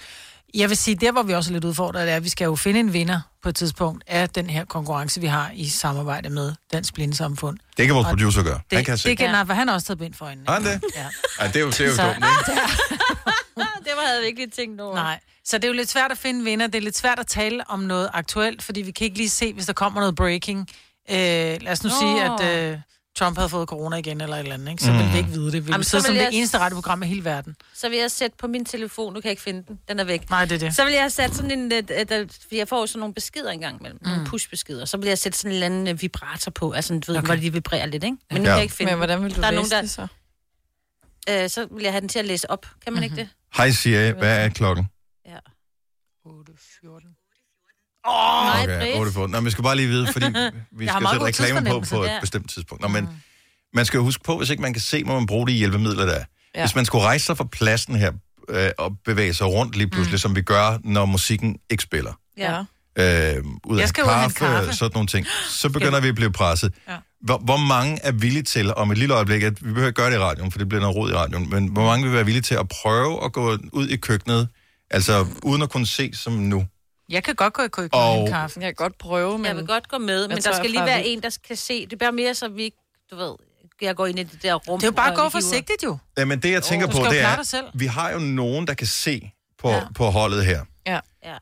[0.55, 2.57] Jeg vil sige, der hvor vi også er lidt udfordret, er, at vi skal jo
[2.57, 6.53] finde en vinder på et tidspunkt af den her konkurrence, vi har i samarbejde med
[6.73, 7.59] Dansk Blindesamfund.
[7.77, 8.61] Det kan vores Og producer gøre.
[8.71, 9.09] Det, Han kan se.
[9.09, 10.47] det kan, nej, for han har også taget bind for øjnene.
[10.49, 10.83] Har han det?
[10.97, 11.07] Ja.
[11.41, 12.61] Ej, det er jo, det er jo Så- dumt, ikke?
[13.87, 14.95] det var, havde vi ikke lige tænkt over.
[14.95, 15.21] Nej.
[15.45, 16.67] Så det er jo lidt svært at finde en vinder.
[16.67, 19.53] Det er lidt svært at tale om noget aktuelt, fordi vi kan ikke lige se,
[19.53, 20.69] hvis der kommer noget breaking.
[21.11, 21.95] Øh, lad os nu Nå.
[22.01, 22.79] sige, at øh,
[23.17, 24.83] Trump havde fået corona igen eller et eller andet, ikke?
[24.83, 24.97] så Mm.
[24.99, 25.05] mm.
[25.05, 25.53] vil vi ikke vide det.
[25.53, 27.57] Vi vil Jamen, så sidde som vil det jeg- eneste radioprogram i hele verden.
[27.75, 30.05] Så vil jeg sætte på min telefon, nu kan jeg ikke finde den, den er
[30.05, 30.31] væk.
[30.31, 30.75] Nej, det er det.
[30.77, 33.51] Så vil jeg sætte sådan en, øh, øh, der- fordi jeg får sådan nogle beskeder
[33.51, 34.09] engang imellem, mm.
[34.11, 34.85] nogle push-beskeder.
[34.85, 37.27] Så vil jeg sætte sådan en eller anden øh, vibrator på, altså du ved, okay.
[37.27, 38.17] hvor de vibrerer lidt, ikke?
[38.31, 38.49] Men nu Ja.
[38.51, 40.07] kan jeg ikke finde Men hvordan vil du der er læse nogen, der, det så?
[41.31, 42.63] Øh, så vil jeg have den til at læse op.
[42.85, 43.03] Kan man mm-hmm.
[43.05, 43.29] ikke det?
[43.57, 44.87] Hej Siri, hvad er klokken?
[45.27, 45.39] Ja.
[46.27, 47.12] 8.14.
[48.09, 48.97] Åh, nej, Okay, Britt.
[49.01, 49.27] 8 for.
[49.27, 50.27] Nå, men vi skal bare lige vide, fordi
[50.79, 52.83] vi skal sætte god reklame på på et bestemt tidspunkt.
[52.83, 53.09] Nå, men
[53.75, 56.05] man skal jo huske på, hvis ikke man kan se, må man bruge de hjælpemidler,
[56.07, 56.25] der er.
[56.55, 56.61] Ja.
[56.65, 58.13] Hvis man skulle rejse sig fra pladsen her
[58.49, 60.19] øh, og bevæge sig rundt lige pludselig, mm.
[60.19, 62.59] som vi gør, når musikken ikke spiller, Ja.
[62.59, 62.65] øh,
[63.65, 64.73] ud Jeg af kaffe, kaffe.
[64.73, 66.75] sådan nogle ting, så begynder vi at blive presset.
[66.89, 66.97] Ja.
[67.21, 70.11] Hvor, hvor mange er villige til, om et lille øjeblik, at vi behøver ikke gøre
[70.11, 72.25] det i radioen, for det bliver noget rod i radioen, men hvor mange vil være
[72.25, 74.49] villige til at prøve at gå ud i køkkenet,
[74.91, 76.67] altså uden at kunne se som nu?
[77.09, 78.21] Jeg kan godt gå i køkkenet Og- og...
[78.21, 78.61] en kaffe.
[78.61, 79.47] Jeg kan godt prøve, men...
[79.47, 81.87] Jeg vil godt gå med, men der skal lige være en, der kan se.
[81.87, 82.77] Det bliver mere, så vi ikke,
[83.11, 83.33] du ved,
[83.81, 84.79] jeg går ind i det der rum.
[84.81, 85.99] Det er jo bare at gå forsigtigt, jo.
[86.19, 89.31] Jamen det, jeg tænker du på, det er, vi har jo nogen, der kan se
[89.59, 89.81] på, Ja.
[89.95, 90.65] på holdet her.
[90.87, 90.93] Ja.
[90.93, 90.99] Ja.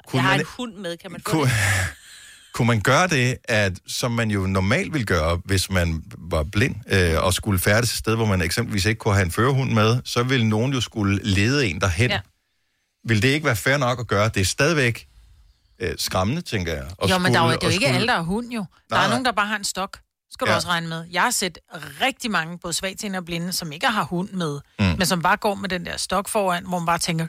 [0.06, 1.52] Kunne Jeg har man- en hund med, kan man få Kunne, det?
[2.54, 6.74] kunne man gøre det, at, som man jo normalt ville gøre, hvis man var blind
[6.88, 9.98] øh, og skulle færdes et sted, hvor man eksempelvis ikke kunne have en førerhund med,
[10.04, 12.10] så ville nogen jo skulle lede en derhen.
[12.10, 12.20] Ja.
[13.04, 14.28] Vil det ikke være fair nok at gøre?
[14.28, 15.06] Det er stadigvæk
[15.80, 16.86] øh, skræmmende, tænker jeg.
[17.02, 18.20] at Jo, men der er jo, skulle- det er jo ikke skulle- alle, der er
[18.22, 18.60] hund, jo.
[18.90, 19.98] Der Nej, er nogen, der bare har en stok.
[20.32, 20.56] Skal du Ja.
[20.56, 21.04] også regne med.
[21.10, 21.58] Jeg har set
[22.00, 24.84] rigtig mange, både svagtseende og blinde, som ikke har hund med, Mm.
[24.84, 27.26] men som bare går med den der stok foran, hvor man bare tænker,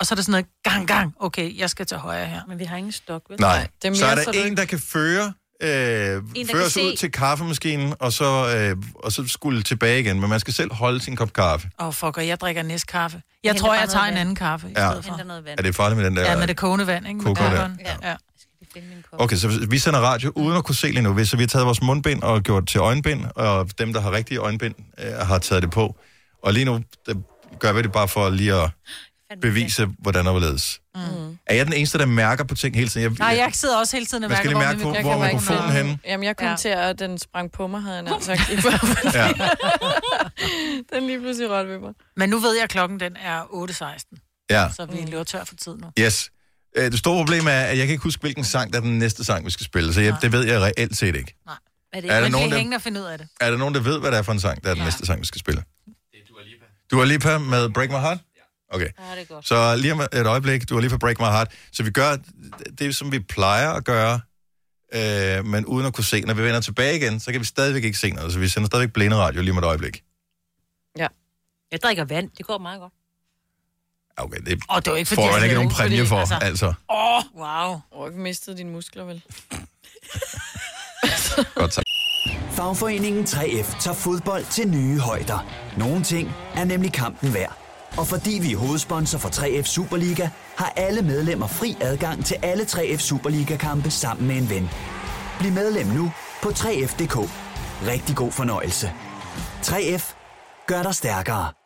[0.00, 2.40] og så er der sådan noget gang, gang, okay, jeg skal til højre her.
[2.48, 3.40] Men vi har ingen stok, vel?
[3.40, 5.32] Nej, det er så er der en, der kan føre
[5.62, 6.96] øh, kan føres ud se.
[6.96, 10.20] til kaffemaskinen, og så, øh, og så skulle tilbage igen.
[10.20, 11.68] Men man skal selv holde sin kop kaffe.
[11.80, 13.22] Åh, oh, fuck, og jeg drikker næste kaffe.
[13.44, 14.20] Jeg henter tror, jeg tager noget en vand.
[14.20, 14.90] anden kaffe i Ja.
[14.90, 15.50] stedet for.
[15.58, 16.30] Er det farligt med den der...
[16.30, 17.20] Ja, med det kogende vand, ikke?
[17.20, 17.48] Koger der.
[17.48, 17.80] kokkeren.
[18.02, 18.08] Ja.
[18.10, 18.16] ja.
[19.12, 21.12] Okay, så vi sender radio uden at kunne se lige nu.
[21.12, 24.00] Hvis så vi har taget vores mundbind og gjort det til øjenbind, og dem, der
[24.00, 25.96] har rigtige øjenbind, øh, har taget det på.
[26.42, 27.14] Og lige nu der
[27.58, 28.70] gør vi det bare for lige at
[29.40, 30.80] bevise, hvordan og hvorledes.
[30.94, 31.00] Mm.
[31.46, 33.02] Er jeg den eneste, der mærker på ting hele tiden?
[33.02, 35.54] Jeg, Nej, jeg sidder også hele tiden og mærker, lige mærke, min hvor- hvor mikrofon
[35.56, 35.98] mikrofonen henne.
[36.06, 36.50] Jamen, jeg kom Ja.
[36.50, 36.56] ja.
[36.56, 38.40] til, at den sprang på mig, havde jeg nær sagt.
[38.52, 39.14] i forvejen.
[39.14, 39.28] Ja.
[40.96, 41.92] den lige pludselig rørte ved mig.
[42.16, 44.46] Men nu ved jeg, at klokken den er 8.16.
[44.50, 44.68] Ja.
[44.76, 45.86] Så vi løber tør for tid nu.
[46.00, 46.30] Yes.
[46.76, 48.98] Øh, Det store problem er, at jeg kan ikke huske, hvilken sang, der er den
[48.98, 49.94] næste sang, vi skal spille.
[49.94, 51.34] Så jeg, det ved jeg reelt set ikke.
[51.46, 51.54] Nej.
[51.92, 53.28] Er Er der det, Men nogen, det der- er hængende at finde ud af det.
[53.40, 55.06] Er der nogen, der ved, hvad det er for en sang, der er den næste
[55.06, 55.62] sang, vi skal spille?
[55.86, 56.64] Det er Dua Lipa.
[56.90, 58.18] Dua Lipa med Break My Heart?
[58.70, 58.88] Okay.
[58.98, 59.48] Ja, det er godt.
[59.48, 61.50] Så lige om et øjeblik, Dua Lipa Break My Heart.
[61.72, 62.16] Så vi gør
[62.78, 64.20] det, som vi plejer at gøre,
[64.94, 66.20] øh, men uden at kunne se.
[66.20, 68.32] Når vi vender tilbage igen, så kan vi stadigvæk ikke se noget.
[68.32, 70.02] Så vi sender stadigvæk blinde radio lige om et øjeblik.
[70.98, 71.06] Ja.
[71.72, 72.30] Jeg drikker vand.
[72.38, 72.92] Det går meget godt.
[74.18, 76.18] Okay, det, Og det var ikke, fordi får jeg man ikke nogen præmie fordi, for,
[76.18, 76.66] altså- altså.
[76.66, 76.74] Åh,
[77.16, 77.80] oh, wow.
[77.92, 79.22] Du har ikke mistet dine muskler, vel?
[81.54, 81.84] Godt tak.
[82.50, 85.46] Fagforeningen 3F tager fodbold til nye højder.
[85.76, 87.58] Nogle ting er nemlig kampen værd.
[87.98, 92.64] Og fordi vi er hovedsponsor for 3F Superliga, har alle medlemmer fri adgang til alle
[92.64, 94.70] 3F Superliga-kampe sammen med en ven.
[95.38, 97.16] Bliv medlem nu på 3F.dk.
[97.86, 98.92] Rigtig god fornøjelse.
[99.62, 100.14] 3F
[100.66, 101.65] gør dig stærkere.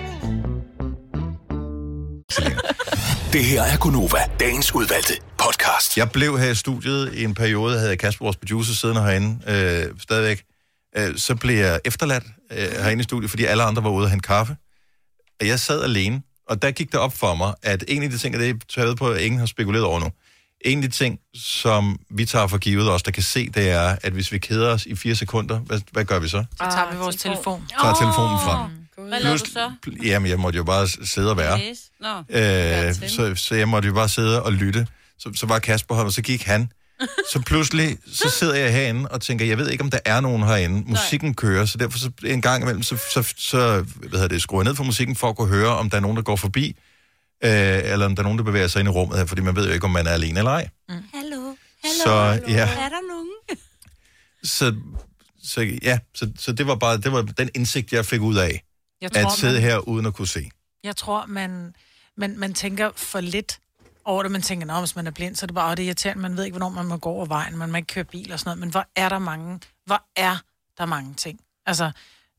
[3.33, 5.97] Det her er Gunova, dagens udvalgte podcast.
[5.97, 9.39] Jeg blev her i studiet i en periode, havde jeg Kasper, vores producer, siddende herinde
[9.47, 10.43] øh, stadigvæk.
[10.97, 14.09] Øh, så blev jeg efterladt øh, herinde i studiet, fordi alle andre var ude og
[14.09, 14.55] hente kaffe.
[15.41, 18.17] Og jeg sad alene, og der gik det op for mig, at en af de
[18.17, 20.11] ting, og det er jeg på, at ingen har spekuleret over nu,
[20.65, 23.95] en af de ting, som vi tager for givet os, der kan se, det er,
[24.03, 26.43] at hvis vi keder os i fire sekunder, hvad, hvad gør vi så?
[26.51, 27.67] Så tager vi vores telefon.
[27.81, 28.80] Tager telefonen frem.
[28.97, 29.71] Hvad lavede du så?
[30.03, 31.59] Jamen, jeg måtte jo bare sidde og være.
[31.59, 31.81] Læse?
[31.99, 32.17] Nå.
[32.29, 34.87] Øh, så, så jeg måtte jo bare sidde og lytte.
[35.19, 36.71] Så, så var Kasper her, og så gik han.
[37.31, 40.43] Så pludselig, så sidder jeg herinde og tænker, jeg ved ikke, om der er nogen
[40.43, 40.83] herinde.
[40.89, 44.61] Musikken kører, så derfor så en gang imellem, så, så, så hvad hedder det, skruer
[44.61, 46.75] jeg ned for musikken for at kunne høre, om der er nogen, der går forbi,
[47.43, 47.51] øh,
[47.83, 49.67] eller om der er nogen, der bevæger sig ind i rummet her, fordi man ved
[49.67, 50.69] jo ikke, om man er alene eller ej.
[50.89, 51.01] Hallo.
[51.13, 51.55] Hallo.
[52.05, 52.47] Så, hallo.
[52.47, 52.61] ja.
[52.69, 53.29] Er der nogen?
[54.43, 54.75] Så,
[55.43, 58.63] så ja, så, så det var bare det var den indsigt, jeg fik ud af,
[59.01, 60.49] Jeg at tror, sidde man- her uden at kunne se.
[60.83, 61.75] Jeg tror, man,
[62.17, 63.59] man, man tænker for lidt
[64.05, 64.31] over det.
[64.31, 66.21] Man tænker, at hvis man er blind, så er det bare, "Åh, det er irriterende.
[66.21, 67.57] Man ved ikke, hvornår man må gå over vejen.
[67.57, 68.59] Man må ikke køre bil og sådan noget.
[68.59, 70.37] Men hvor er der mange, hvor er
[70.77, 71.39] der mange ting?
[71.65, 71.91] Altså,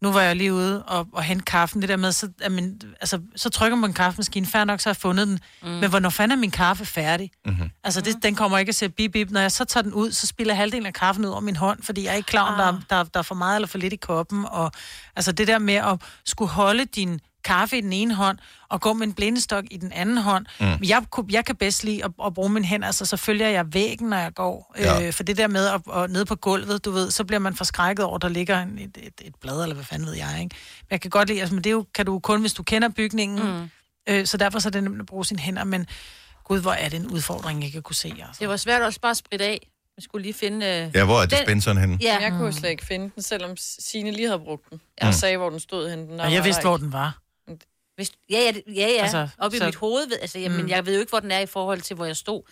[0.03, 1.81] nu var jeg lige ude og, og hente kaffen.
[1.81, 4.47] Det der med, så, at min, altså, så trykker man på en kaffemaskine.
[4.47, 5.39] Færdig nok, så har jeg fundet den.
[5.63, 5.69] Mm.
[5.69, 7.31] Men hvornår fanden er min kaffe færdig?
[7.47, 7.71] Mm-hmm.
[7.85, 9.31] Altså, det, den kommer ikke at se bip, bip.
[9.31, 11.83] Når jeg så tager den ud, så spiller halvdelen af kaffen ud over min hånd,
[11.83, 13.79] fordi jeg er ikke klar, om der, er- der, der er for meget eller for
[13.79, 14.45] lidt i koppen.
[14.49, 14.73] Og,
[15.17, 15.97] altså, det der med at
[16.27, 18.39] skulle holde din kaffe i den ene hånd,
[18.69, 20.47] og gå med en blindestok i den anden hånd.
[20.61, 20.67] Mm.
[20.67, 20.73] Mm.
[20.89, 24.09] Jeg, jeg kan bedst lide at, at bruge min hænder, altså så følger jeg væggen,
[24.09, 24.75] når jeg går.
[24.79, 25.07] Ja.
[25.07, 27.55] Øh, for det der med at, at nede på gulvet, du ved, så bliver man
[27.57, 30.57] forskrækket over, der ligger en, et, et, et blad, eller hvad fanden ved jeg, ikke?
[30.81, 32.63] Men jeg kan godt lide, altså, men det er jo, kan du kun, hvis du
[32.63, 33.61] kender bygningen.
[33.61, 33.71] Mm.
[34.09, 35.87] Øh, så derfor så er det nemt at bruge sine hænder, men
[36.45, 38.41] gud, hvor er det en udfordring, ikke at kunne se, altså.
[38.41, 39.69] Det var svært også bare at spritte af.
[39.97, 40.67] Man skulle lige finde...
[40.67, 40.91] Øh...
[40.95, 41.99] Ja, hvor er den- dispenseren henne?
[42.01, 42.17] Ja.
[42.21, 42.53] Jeg kunne Mm.
[42.53, 44.81] slet ikke finde den, selvom Signe lige havde brugt den.
[45.01, 45.13] Jeg Mm.
[45.13, 46.07] sagde, hvor den stod henne.
[46.07, 47.19] Den Og jeg vidste, hvor den var.
[47.97, 49.03] Hvis, ja, ja, det- ja, ja.
[49.03, 50.09] Altså, Altså, Op i så- mit hoved.
[50.09, 50.69] ved- Altså, jamen, Mm.
[50.69, 52.43] jeg ved jo ikke, hvor den er i forhold til, hvor jeg stod.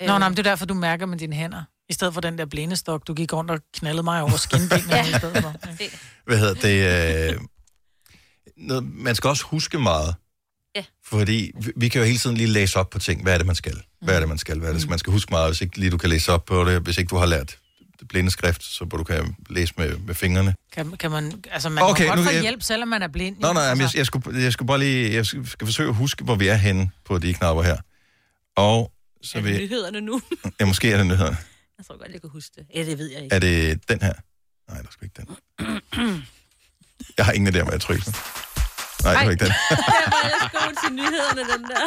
[0.00, 1.62] Nå, nej, men det er derfor, du mærker med dine hænder.
[1.88, 5.08] I stedet for den der blindestok, du gik rundt og knaldede mig over skinbenene ja.
[5.08, 5.54] i stedet for.
[6.26, 7.32] Hvad hedder det?
[7.34, 7.40] Øh,
[8.56, 10.14] noget, man skal også huske meget.
[10.76, 10.84] Ja.
[11.04, 13.22] Fordi vi, vi kan jo hele tiden lige læse op på ting.
[13.22, 13.82] Hvad er det, man skal?
[14.02, 14.58] Hvad er det, man skal?
[14.58, 16.64] Hvad er det, man skal huske meget, hvis ikke lige du kan læse op på
[16.64, 16.80] det.
[16.82, 17.58] Hvis ikke du har lært
[18.00, 20.54] det blinde skrift, så hvor du kan læse med, med fingrene.
[20.72, 22.88] Kan, kan man, altså man Okay, okay, må nu godt få kan jeg- hjælp, selvom
[22.88, 23.36] man er blind.
[23.40, 25.12] Nå, nej, altså, jeg, jeg, skulle, jeg skulle bare lige...
[25.14, 27.76] Jeg skal, skal forsøge at huske, hvor vi er henne på de knapper her.
[28.56, 28.92] Og
[29.22, 30.20] Så Er det vi, nyhederne nu?
[30.60, 31.34] ja, måske er det nyheder.
[31.78, 32.66] Jeg tror godt, jeg kan huske det.
[32.74, 33.34] Ja, det ved jeg ikke.
[33.34, 34.12] Er det den her?
[34.68, 35.28] Nej, der er sgu ikke den.
[37.18, 38.10] Jeg har ingen om, hvad jeg trykker.
[39.02, 39.52] Nej, det var ikke den.
[39.70, 39.76] Der
[40.10, 41.84] var jeg god til nyhederne, den der.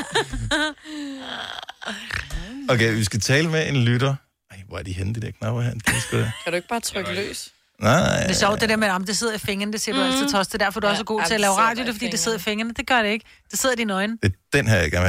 [2.73, 4.15] Okay, vi skal tale med en lytter.
[4.53, 5.73] Ej, hvor er de henne, de der knapper her?
[5.73, 6.17] Det er sgu.
[6.17, 7.49] Kan du ikke bare trykke løs?
[7.79, 10.03] Nej, Det er sjovt, det der med, om det sidder i fingrene, det siger du
[10.03, 10.11] Mhm.
[10.13, 10.47] altid, Tos.
[10.47, 12.09] Det er derfor, du Ja, også er god til at lave radio, det er fordi,
[12.09, 12.73] det sidder i fingrene.
[12.73, 13.25] Det gør det ikke.
[13.51, 14.17] Det sidder i dine øjne.
[14.23, 15.07] det er den her, jeg gerne vil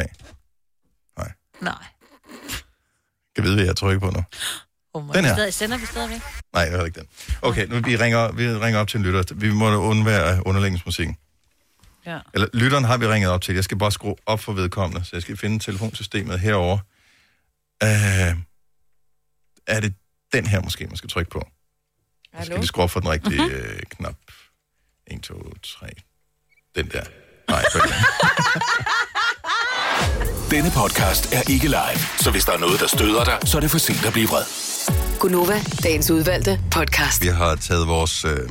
[1.18, 1.32] have.
[1.61, 1.74] Nej.
[3.34, 4.22] Kan vide, hvad jeg trykker på nu.
[4.95, 5.51] Oh Den her.
[5.51, 6.20] Sender vi stadigvæk?
[6.53, 7.09] Nej, det er ikke den.
[7.42, 9.34] Okay, nu vi ringer, vi ringer op til en lytter.
[9.34, 11.16] Vi må undvære underlægningsmusikken.
[12.07, 12.18] Ja.
[12.34, 13.55] Eller lytteren har vi ringet op til.
[13.55, 16.78] Jeg skal bare skrue op for vedkommende, så jeg skal finde telefonsystemet herover.
[17.84, 17.88] Uh,
[19.67, 19.95] er det
[20.33, 21.47] den her måske, man skal trykke på?
[22.39, 23.55] Så skal vi skrue for den rigtige Mhm.
[23.55, 24.15] uh, knap.
[25.07, 25.87] 1, 2, 3.
[26.75, 27.05] Den der.
[27.49, 27.93] Nej, det den.
[30.51, 33.61] Denne podcast er ikke live, så hvis der er noget, der støder dig, så er
[33.61, 34.45] det for sent at blive vred.
[35.21, 37.23] Gunova, dagens udvalgte podcast.
[37.23, 38.49] Vi har taget vores øh,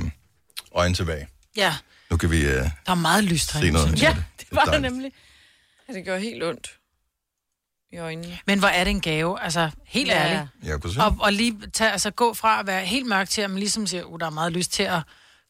[0.71, 1.27] øjne tilbage.
[1.55, 1.73] Ja,
[2.11, 3.73] Nu kan vi øh, der er meget lyst se herinde.
[3.79, 4.01] noget.
[4.01, 4.23] Ja, jeg.
[4.39, 4.93] det var dejligt.
[4.93, 5.11] nemlig.
[5.89, 6.67] Ja, det gør helt ondt
[7.93, 8.37] i øjnene.
[8.47, 10.23] Men hvor er det en gave, altså helt Ja.
[10.27, 10.49] ærligt.
[10.63, 11.01] Jeg kunne se.
[11.01, 13.87] Og, og lige tage, altså, gå fra at være helt mørk til, at man ligesom
[13.87, 14.99] siger, uh, der er meget lyst til at,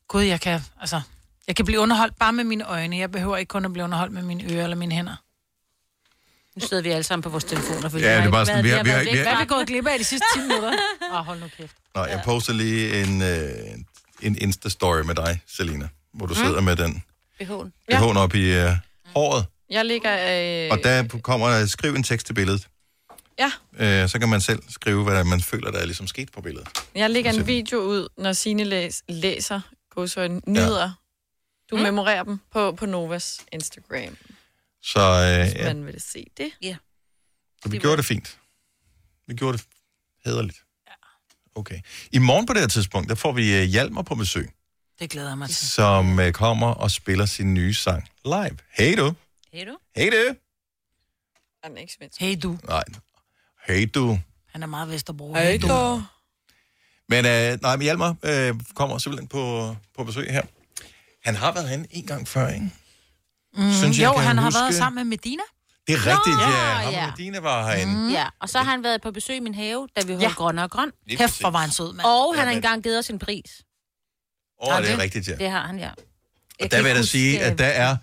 [0.08, 1.02] gud, jeg kan, altså,
[1.48, 2.98] jeg kan blive underholdt bare med mine øjne.
[2.98, 5.16] Jeg behøver ikke kun at blive underholdt med mine ører eller mine hænder.
[6.60, 7.90] Nu sidder vi alle sammen på vores telefoner.
[7.90, 9.46] For Ja, det er bare sådan, vi har- vi har- vi har- Hvad er vi
[9.46, 10.74] gået glip af de sidste 10 minutter?
[11.12, 11.76] Åh, oh, hold nu kæft.
[11.96, 13.50] Nå, jeg poster lige en, øh,
[14.22, 16.46] en Insta-story med dig, Selina, hvor du Mm.
[16.46, 17.04] sidder med den
[17.42, 17.72] BH'en.
[17.92, 18.72] BH'en op i øh,
[19.16, 19.46] håret.
[19.70, 20.14] Jeg ligger...
[20.66, 22.68] Øh, Og der kommer der, skriv en tekst til billedet.
[23.40, 23.52] Ja,
[24.04, 26.68] Øh, så kan man selv skrive, hvad man føler, der er ligesom sket på billedet.
[26.96, 29.62] jeg lægger en video ud, når Signe læs, læser
[29.92, 30.92] godsøjne nyheder.
[31.72, 31.82] Du Mm.
[31.84, 34.18] memorerer dem på, på Novas Instagram,
[34.84, 36.52] Så øh, hvis ja, man vil se det.
[36.62, 36.76] Ja.
[37.64, 38.38] så vi gjorde det fint.
[39.28, 39.66] Vi gjorde det
[40.26, 40.58] hederligt.
[41.56, 41.80] Okay.
[42.12, 44.50] I morgen på det her tidspunkt, der får vi øh, Hjalmar på besøg,
[45.00, 45.68] Det glæder jeg mig til.
[45.68, 48.58] som øh, kommer og spiller sin nye sang live.
[48.72, 49.14] Hey du.
[49.54, 49.78] Hey du.
[49.96, 50.36] Hey du.
[51.64, 52.20] Han er ikke svensk.
[52.20, 52.58] Hey du.
[52.68, 52.84] Nej.
[53.68, 54.20] Hey du.
[54.52, 55.34] Han er meget Vesterbro.
[55.34, 56.02] Hey du.
[57.10, 60.42] Men øh, nej, men Hjalmar øh, kommer simpelthen på, på besøg her.
[61.26, 62.70] Han har været herinde en gang før, ikke?
[63.54, 65.44] Mm, Synes jeg, jo, kan han har huske- været sammen med Medina.
[65.88, 66.48] Det er rigtigt, Nå, ja.
[66.84, 67.12] Ham ja.
[67.12, 67.94] og Dina var herinde.
[67.94, 68.10] Mm.
[68.12, 70.30] Ja, og så har han været på besøg i min have, da vi holdt Ja.
[70.34, 70.92] grøn og grøn.
[71.10, 72.06] Kæft, hvor var han sød, mand.
[72.08, 73.64] Og han har engang givet os en pris.
[74.62, 75.36] Åh, oh, det er rigtigt, ja.
[75.36, 75.90] Det har han, ja.
[76.62, 77.98] Og der vil jeg da sige, øh, at der er...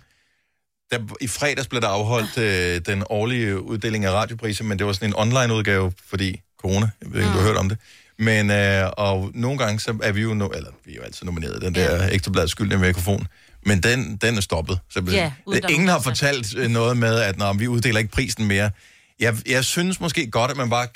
[0.91, 4.93] Der, I fredags blev der afholdt øh, den årlige uddeling af radiopriser, men det var
[4.93, 7.77] sådan en online-udgave, fordi corona, jeg ved ikke, om du har hørt om det.
[8.19, 11.25] Men, øh, og nogle gange, så er vi jo, no, eller vi er jo altid
[11.25, 13.27] nomineret, den der ekstrabladet skyldende mikrofon,
[13.65, 14.79] men den, den er stoppet.
[14.89, 18.11] Så Ja, der er ingen har fortalt øh, noget med, at når vi uddeler ikke
[18.11, 18.71] prisen mere.
[19.19, 20.87] Jeg, jeg synes måske godt, at man bare,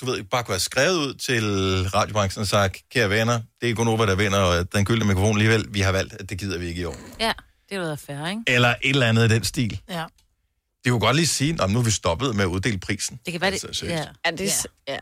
[0.00, 1.44] du ved, bare kunne have skrevet ud til
[1.88, 5.66] radiobranchen og sagt, kære venner, det er Gunova, der vinder, og den gyldne mikrofon alligevel,
[5.70, 6.96] vi har valgt, at det gider vi ikke i år.
[7.20, 7.32] Ja,
[7.70, 8.42] det er da fair, ikke?
[8.46, 9.80] Eller et eller andet i den stil.
[9.90, 10.04] Ja.
[10.84, 13.20] Det kunne godt lige sige, at nu er vi stoppet med at uddele prisen.
[13.24, 13.64] Det kan være det.
[13.64, 14.04] Altså, ja.
[14.26, 14.40] Ja, det
[14.86, 14.92] er...
[14.92, 14.98] Ja.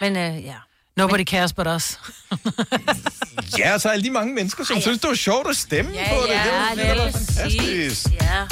[0.00, 0.54] Men øh, ja.
[0.96, 1.98] Nobody cares but us.
[3.58, 4.82] Ja, så alle de mange mennesker, som Ej, ja.
[4.82, 6.32] synes, det var sjovt at stemme Ja, på det.
[6.34, 8.06] ja, det var, det var lige fantastisk.
[8.20, 8.46] Ja.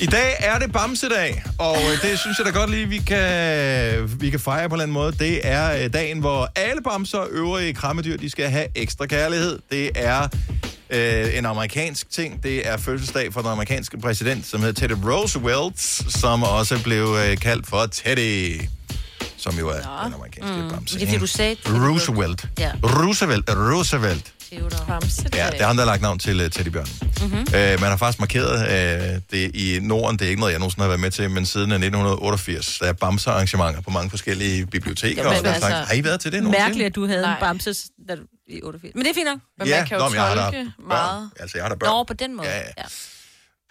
[0.00, 4.20] I dag er det Bamsedag, og øh, det synes jeg da godt lige, vi kan,
[4.20, 5.12] vi kan fejre på en eller anden måde.
[5.12, 9.58] Det er øh, dagen, hvor alle bamser og øvrige krammedyr, de skal have ekstra kærlighed.
[9.70, 10.28] Det er
[10.92, 12.42] øh, en amerikansk ting.
[12.42, 17.38] Det er fødselsdag for den amerikanske præsident, som hedder Teddy Roosevelt, som også blev øh,
[17.38, 18.60] kaldt for Teddy,
[19.36, 20.04] som jo er Nå.
[20.04, 20.70] den amerikanske mm.
[20.70, 20.94] bamse.
[20.94, 22.48] Det er fordi, du sagde Roosevelt.
[22.58, 22.72] Ja.
[22.82, 23.50] Roosevelt.
[23.50, 24.32] Roosevelt.
[24.88, 25.38] Bamsedag.
[25.38, 26.92] Ja, det er ham, der har lagt navn til uh, teddybjørnen.
[27.02, 27.40] Mm-hmm.
[27.40, 30.18] Uh, man har faktisk markeret uh, det i Norden.
[30.18, 32.86] Det er ikke noget, jeg nogensinde har været med til, men siden af 1988, der
[32.86, 35.22] er bamsearrangementer på mange forskellige biblioteker.
[35.22, 35.88] Jamen, og altså, slags.
[35.88, 36.64] har I været til det nogensinde?
[36.64, 37.34] Mærkeligt, at du havde Nej.
[37.34, 37.74] en bamse
[38.08, 38.22] da du,
[38.52, 38.94] i 88.
[38.94, 39.38] Men det er fint nok.
[39.58, 40.86] Men Ja, man kan jo nå, men jeg har da tolke børn.
[40.88, 41.30] meget.
[41.40, 41.90] Altså, jeg har da børn.
[41.90, 42.48] Nå, på den måde.
[42.48, 42.72] Ja, Ja, ja.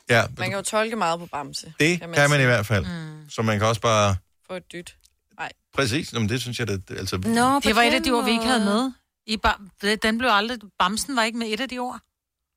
[0.09, 0.17] ja.
[0.21, 1.73] Ja, Man kan jo tolke meget på Bamse.
[1.79, 2.41] det kan man, sige.
[2.41, 2.85] i hvert fald.
[2.85, 3.29] Mm.
[3.29, 4.15] Så man kan også bare...
[4.47, 4.95] Få et dyt.
[5.39, 5.51] Nej.
[5.73, 7.17] Præcis, Jamen, det synes jeg, det, altså...
[7.17, 8.91] Nå, Det var et af de ord, vi ikke havde med.
[9.27, 10.59] I ba- den blev aldrig...
[10.79, 11.99] Bamsen var ikke med et af de ord.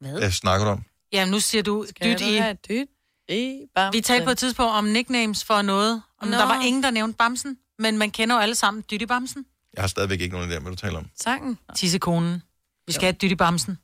[0.01, 0.19] Hvad?
[0.19, 0.83] Hvad snakker du om?
[1.13, 2.37] Jamen, nu siger du Skal dyt du i...
[2.37, 2.89] have dyt
[3.29, 3.97] i Bamse?
[3.97, 6.03] Vi talte på et tidspunkt om nicknames for noget.
[6.21, 6.37] Om Nå.
[6.37, 7.59] der var ingen, der nævnte Bamsen.
[7.79, 9.47] Men man kender jo alle sammen Dyt i Bamsen.
[9.75, 11.11] Jeg har stadigvæk ikke nogen idé, om, hvad du taler om.
[11.21, 11.59] Sangen.
[11.77, 12.43] Tissekonen.
[12.87, 13.79] Vi skal have Dyt i Bamsen.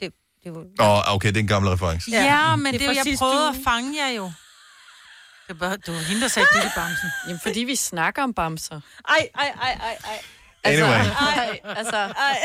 [0.00, 0.12] Det,
[0.44, 0.64] det var...
[0.80, 2.10] Åh, okay, det er en gammel reference.
[2.10, 3.48] Ja, ja men det det, er jeg prøvede uge.
[3.48, 4.32] at fange jer jo.
[5.48, 7.08] Det var, det var hende, der sagde Dyt i Bamsen.
[7.26, 8.80] Jamen, fordi vi snakker om bamser.
[9.08, 10.20] Ej, ej, ej, ej, ej.
[10.64, 11.10] Altså, Anyway.
[11.36, 12.38] ej, altså, ej.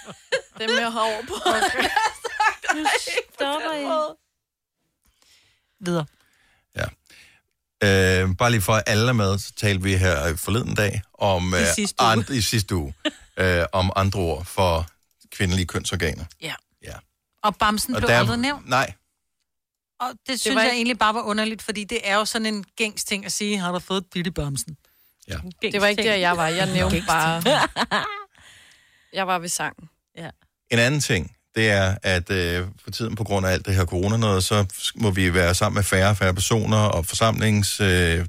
[0.60, 1.34] dem jeg har over på.
[2.76, 2.86] Nu
[3.34, 4.14] stopper I.
[5.80, 6.06] Videre.
[7.82, 11.54] Øh, bare lige for at alle er med, så talte vi her forleden dag om,
[11.54, 12.12] I øh, sidste uge.
[12.12, 12.94] and, i sidste uge,
[13.36, 14.86] øh, om andre ord for
[15.30, 16.24] kvindelige kønsorganer.
[16.42, 16.54] Ja.
[16.84, 16.94] Ja.
[17.42, 18.68] Og bamsen Og blev der- aldrig nævnt.
[18.68, 18.92] Nej,
[20.00, 22.64] Og det synes var jeg egentlig bare var underligt, fordi det er jo sådan en
[22.76, 24.76] gængs ting at sige, har du fået bitte bamsen?
[25.28, 25.36] Ja.
[25.62, 26.46] Det var ikke der, jeg var.
[26.48, 27.42] Jeg nævnte bare...
[29.12, 29.88] Jeg var ved sangen.
[30.16, 30.30] Ja.
[30.70, 33.84] En anden ting, det er, at øh, for tiden på grund af alt det her
[33.84, 34.64] corona noget, så
[34.96, 38.26] må vi være sammen med færre og færre personer, og forsamlings øh,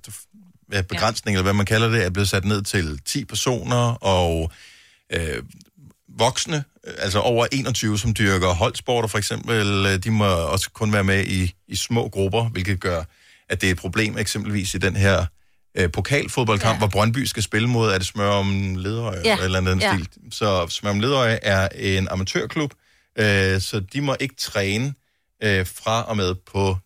[0.89, 1.37] begrænsning, ja.
[1.39, 4.51] eller hvad man kalder det, er blevet sat ned til 10 personer, og
[5.13, 5.43] øh,
[6.17, 10.93] voksne, øh, altså over 21, som dyrker holdsporter for eksempel, øh, de må også kun
[10.93, 13.03] være med i, i små grupper, hvilket gør,
[13.49, 15.25] at det er et problem eksempelvis i den her
[15.77, 16.77] øh, pokalfodboldkamp, ja.
[16.77, 19.37] hvor Brøndby skal spille mod, er det Smør om Ledøje, Ja.
[19.43, 19.93] eller anden Ja.
[19.95, 20.07] stil.
[20.31, 22.73] Så Smør om Ledøje er en amatørklub,
[23.17, 24.93] øh, så de må ikke træne
[25.43, 26.77] øh, fra og med på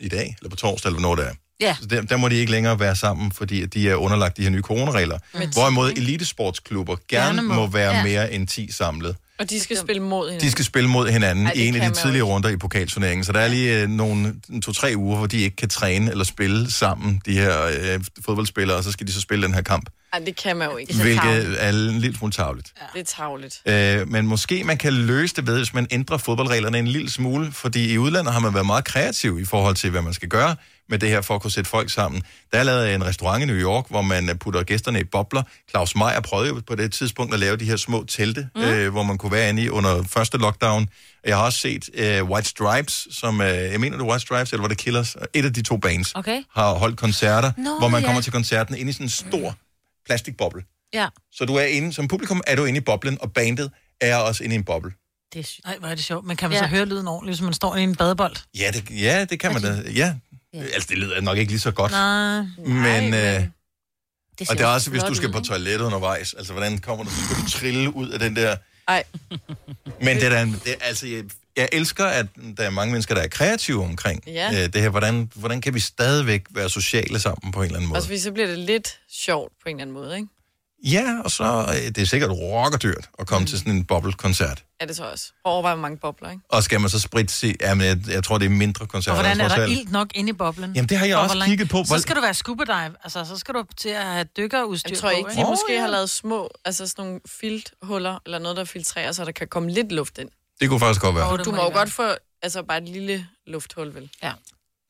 [0.00, 1.34] i dag, eller på torsdag, eller hvornår det er.
[1.60, 1.76] Ja.
[1.80, 4.42] Så der, der må de ikke længere være sammen, fordi at de er underlagt de
[4.42, 5.18] her nye coronaregler.
[5.34, 7.54] Med Hvorimod elitesportsklubber gerne, Gerne må.
[7.54, 8.02] må være Ja.
[8.02, 9.16] mere end 10 samlet.
[9.38, 10.46] Og de skal spille mod hinanden.
[10.46, 13.24] De skal spille mod hinanden Ej, i en af de tidligere runder i pokalturneringen.
[13.24, 14.34] Så der er lige øh, nogle
[14.64, 18.84] to-tre uger, hvor de ikke kan træne eller spille sammen, de her øh, fodboldspillere, og
[18.84, 19.90] så skal de så spille den her kamp.
[20.12, 20.94] Ej, det kan man jo ikke.
[20.94, 22.72] Hvilket er en lille smule tavligt.
[22.94, 23.62] Det er tavligt.
[23.66, 27.52] Øh, men måske man kan løse det ved, hvis man ændrer fodboldreglerne en lille smule,
[27.52, 30.56] fordi i udlandet har man været meget kreativ i forhold til, hvad man skal gøre
[30.88, 32.22] med det her for at kunne sætte folk sammen.
[32.52, 35.42] Der er lavet en restaurant i New York, hvor man øh, putter gæsterne i bobler.
[35.70, 38.62] Claus Meier prøvede jo på det tidspunkt at lave de her små telte, mm.
[38.62, 40.88] øh, hvor man kunne være inde i under første lockdown.
[41.24, 44.52] Jeg har også set øh, White Stripes, som, øh, jeg mener det er White Stripes,
[44.52, 45.16] eller var det Killers?
[45.34, 46.42] Et af de to bands Okay.
[46.54, 48.06] har holdt koncerter, Nå, hvor man ja.
[48.06, 49.54] kommer til koncerten inde i sådan en stor
[50.06, 50.62] plastikboble.
[50.94, 51.06] Ja.
[51.32, 53.70] Så du er inde, som publikum er du inde i boblen, og bandet
[54.00, 54.92] er også inde i en boble.
[55.32, 55.64] Det er sygt.
[55.64, 56.26] Nej, hvor er det sjovt.
[56.26, 56.62] Men kan man Ja.
[56.62, 58.36] så høre lyden ordentligt, hvis man står i en badebold?
[58.58, 59.82] Ja, det, ja, det kan man da.
[59.94, 60.14] Ja.
[60.62, 61.92] Altså, det lyder nok ikke lige så godt.
[61.92, 62.42] Nej.
[62.58, 63.20] Men, øh,
[64.38, 66.34] Det og det er også, hvis du skal på toilettet undervejs.
[66.34, 67.10] Altså, hvordan kommer du?
[67.10, 68.56] Så skal du trille ud af den der...
[68.88, 69.04] Ej.
[70.02, 71.24] Men det er, da en- det, altså, jeg,
[71.56, 72.26] jeg elsker, at
[72.56, 74.50] der er mange mennesker, der er kreative omkring Ja.
[74.52, 74.88] øh, det her.
[74.88, 77.98] Hvordan, hvordan kan vi stadigvæk være sociale sammen på en eller anden måde?
[77.98, 80.28] Også fordi så bliver det lidt sjovt på en eller anden måde, ikke?
[80.92, 83.46] Ja, og så øh, det er sikkert rockerdyrt at komme mm.
[83.46, 84.64] til sådan en bobbelkoncert.
[84.80, 85.32] Er det så også?
[85.44, 86.42] Overvej, hvor mange bobler, ikke?
[86.48, 87.54] Og skal man så spritte sig?
[87.60, 89.20] Jamen, jeg, jeg tror, det er mindre Og koncerter.
[89.22, 89.72] hvordan er der alt.
[89.72, 90.74] ilt nok inde i boblen?
[90.74, 91.84] Jamen, det har jeg Og også kigget på.
[91.84, 92.94] Så skal du være scuba dive.
[93.04, 95.50] Altså, så skal du til at have dykkerudstyr Jeg tror ikke, på, de ikke?
[95.50, 99.48] måske har lavet små, altså sådan nogle filthuller, eller noget, der filtrerer, så der kan
[99.48, 100.28] komme lidt luft ind.
[100.60, 101.36] Det kunne faktisk godt være.
[101.36, 102.08] Du må jo godt få,
[102.42, 104.10] altså bare et lille lufthul, vel?
[104.22, 104.32] Ja.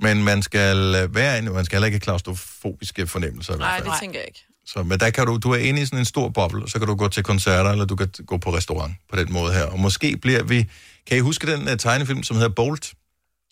[0.00, 3.56] Men man skal være inde, man skal heller ikke have klaustrofobiske fornemmelser.
[3.56, 4.46] Nej, det tænker jeg ikke.
[4.66, 6.78] Så, men der kan du, du er inde i sådan en stor boble, og så
[6.78, 9.64] kan du gå til koncerter, eller du kan gå på restaurant på den måde her.
[9.64, 10.70] Og måske bliver vi...
[11.06, 12.94] Kan I huske den uh, tegnefilm, som hedder Bolt?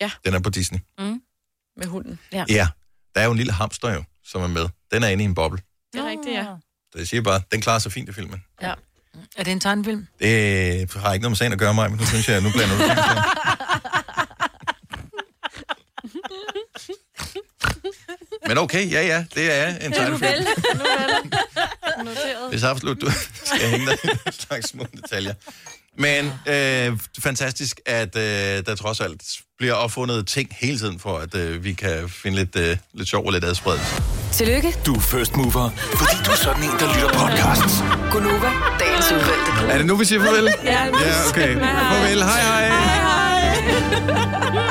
[0.01, 0.11] Ja.
[0.25, 0.79] Den er på Disney.
[0.99, 1.21] Mm.
[1.77, 2.19] Med hunden.
[2.33, 2.45] Ja.
[2.49, 2.69] Ja.
[3.15, 4.69] Der er jo en lille hamster jo, som er med.
[4.93, 5.59] Den er inde i en boble.
[5.93, 6.45] Det er rigtigt, ja.
[6.93, 8.45] Så jeg siger bare, den klarer sig fint i filmen.
[8.63, 8.75] Ja.
[9.37, 10.07] Er det en tegnefilm?
[10.21, 12.77] Det har ikke noget med sagen at gøre mig, men nu synes jeg, nu blander
[12.77, 12.83] du
[18.49, 20.11] Men okay, ja, ja, det er en tegnefilm.
[20.11, 20.47] Nu vel.
[22.05, 22.51] Noteret.
[22.51, 23.11] Hvis absolut du
[23.45, 25.35] skal hænge dig i en slags små detaljer.
[25.99, 28.23] Men øh, fantastisk, at øh,
[28.67, 29.23] der trods alt
[29.59, 33.27] bliver opfundet ting hele tiden, for at øh, vi kan finde lidt, øh, lidt sjov
[33.27, 33.87] og lidt adspredelse.
[34.33, 37.75] Tillykke, Du er first mover, fordi du er sådan en, der lytter podcasts.
[38.13, 39.73] Gunova, dagens udvalgte.
[39.73, 40.45] Er det nu, vi siger farvel?
[40.65, 41.55] Ja, ja okay.
[41.61, 42.69] Farvel, hej hej.
[42.69, 43.51] Hej
[44.53, 44.64] hej.